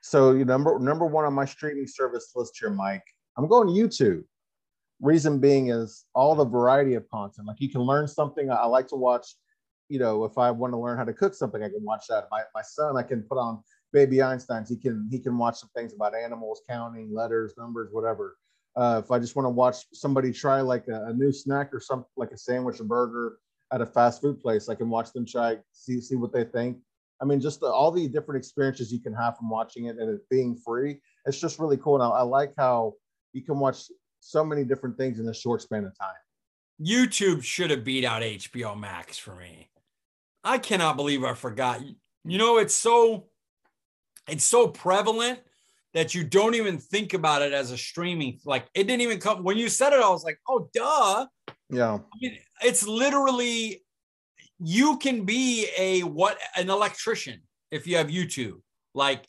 [0.01, 3.03] So number number one on my streaming service list here, Mike.
[3.37, 4.23] I'm going YouTube.
[5.01, 7.47] Reason being is all the variety of content.
[7.47, 8.49] Like you can learn something.
[8.49, 9.27] I, like to watch.
[9.89, 12.25] You know, if I want to learn how to cook something, I can watch that.
[12.31, 13.61] My my son, I can put on
[13.93, 14.69] Baby Einstein's.
[14.69, 18.37] He can he can watch some things about animals, counting letters, numbers, whatever.
[18.75, 21.79] Uh, if I just want to watch somebody try like a, a new snack or
[21.79, 23.37] something like a sandwich, a burger
[23.73, 26.77] at a fast food place, I can watch them try, see see what they think.
[27.21, 30.09] I mean, just the, all the different experiences you can have from watching it and
[30.09, 30.99] it being free.
[31.25, 31.95] It's just really cool.
[31.95, 32.93] And I, I like how
[33.31, 33.89] you can watch
[34.19, 36.15] so many different things in a short span of time.
[36.81, 39.69] YouTube should have beat out HBO Max for me.
[40.43, 41.81] I cannot believe I forgot.
[42.25, 43.27] You know, it's so
[44.27, 45.39] it's so prevalent
[45.93, 48.39] that you don't even think about it as a streaming.
[48.45, 50.01] Like it didn't even come when you said it.
[50.01, 51.27] I was like, oh, duh.
[51.69, 51.95] Yeah.
[51.95, 53.83] I mean, it's literally
[54.59, 58.61] you can be a what an electrician if you have YouTube.
[58.93, 59.25] Like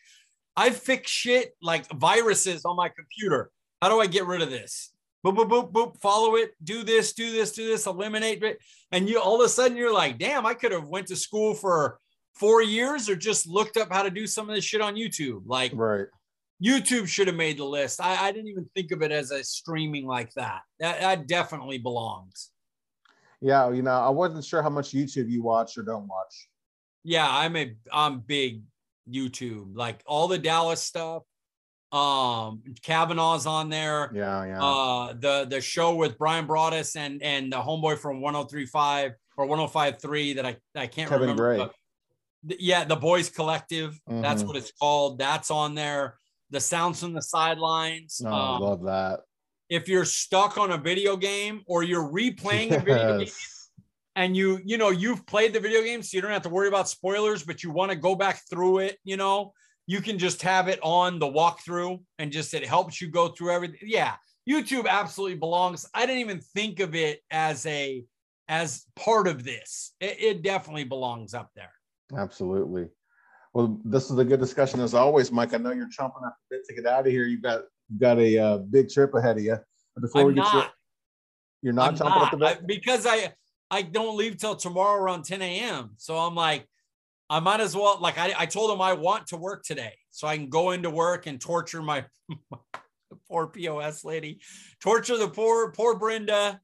[0.56, 3.50] I fix shit like viruses on my computer.
[3.82, 4.92] How do I get rid of this?
[5.24, 8.58] Boop, boop, boop, boop, follow it, do this, do this, do this, eliminate it.
[8.92, 11.54] And you all of a sudden you're like, damn, I could have went to school
[11.54, 11.98] for
[12.34, 15.42] four years or just looked up how to do some of this shit on YouTube.
[15.46, 16.06] Like Right.
[16.62, 18.01] YouTube should have made the list.
[18.01, 20.62] I, I didn't even think of it as a streaming like that.
[20.81, 22.51] That, that definitely belongs.
[23.41, 23.70] Yeah.
[23.70, 26.49] You know, I wasn't sure how much YouTube you watch or don't watch.
[27.05, 28.62] Yeah, I'm a I'm big
[29.09, 29.77] YouTube.
[29.77, 31.23] Like all the Dallas stuff.
[31.93, 34.11] Um Kavanaugh's on there.
[34.15, 34.45] Yeah.
[34.45, 34.62] Yeah.
[34.65, 40.33] Uh the the show with Brian Broaddus and and the homeboy from 1035 or 1053
[40.35, 41.57] that I I can't Kevin remember.
[41.57, 41.69] Gray.
[42.49, 44.01] th- yeah, the Boys Collective.
[44.09, 44.47] That's Mhm.
[44.49, 45.19] what it's called.
[45.19, 46.19] That's on there.
[46.51, 48.20] The sounds from the sidelines.
[48.23, 49.20] no, I Um, love that.
[49.68, 53.32] if you're stuck on a video game or you're replaying a video game
[54.14, 56.68] and you you know you've played the video game so you don't have to worry
[56.68, 59.52] about spoilers but you want to go back through it you know
[59.89, 63.51] you can just have it on the walkthrough and just it helps you go through
[63.51, 64.14] everything yeah
[64.48, 68.05] youtube absolutely belongs i didn't even think of it as a
[68.48, 71.73] as part of this it, it definitely belongs up there
[72.16, 72.86] Absolutely.
[73.57, 75.55] Well, this is a good discussion as always, Mike.
[75.55, 77.24] I know you're chomping at the bit to get out of here.
[77.24, 79.57] You've got you've got a uh, big trip ahead of you.
[79.95, 80.70] But before i'm we get not you,
[81.62, 82.59] you're not I'm chomping at the not.
[82.59, 82.59] bit.
[82.59, 83.33] I- because i
[83.70, 86.66] i don't leave till tomorrow around 10 a.m so i'm like
[87.31, 90.28] i might as well like i, I told him i want to work today so
[90.28, 92.05] i can go into work and torture my,
[93.28, 94.39] poor pos lady
[94.81, 96.61] torture the poor poor brenda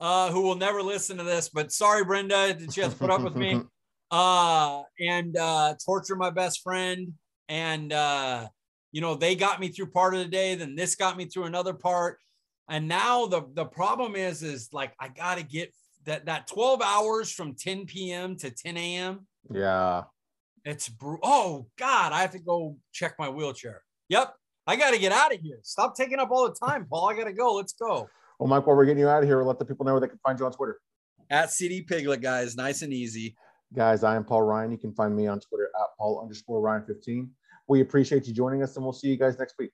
[0.00, 3.22] uh, who will never listen to this, but sorry, Brenda, she has to put up
[3.22, 3.62] with me.
[4.10, 7.14] Uh, and uh, torture my best friend.
[7.48, 8.48] And, uh,
[8.92, 11.44] you know, they got me through part of the day, then this got me through
[11.44, 12.18] another part.
[12.68, 15.74] And now the, the problem is, is like, I got to get
[16.04, 18.36] that, that 12 hours from 10 p.m.
[18.36, 19.26] to 10 a.m.
[19.52, 20.04] Yeah.
[20.64, 23.82] It's, br- oh God, I have to go check my wheelchair.
[24.08, 24.34] Yep.
[24.66, 25.58] I got to get out of here.
[25.62, 27.10] Stop taking up all the time, Paul.
[27.10, 27.54] I got to go.
[27.54, 28.08] Let's go.
[28.38, 30.00] Well, Mike, while we're getting you out of here, we'll let the people know where
[30.00, 30.80] they can find you on Twitter.
[31.30, 32.56] At CD Piglet, guys.
[32.56, 33.36] Nice and easy.
[33.74, 34.70] Guys, I am Paul Ryan.
[34.70, 37.28] You can find me on Twitter at Paul underscore Ryan 15.
[37.66, 39.72] We appreciate you joining us and we'll see you guys next week.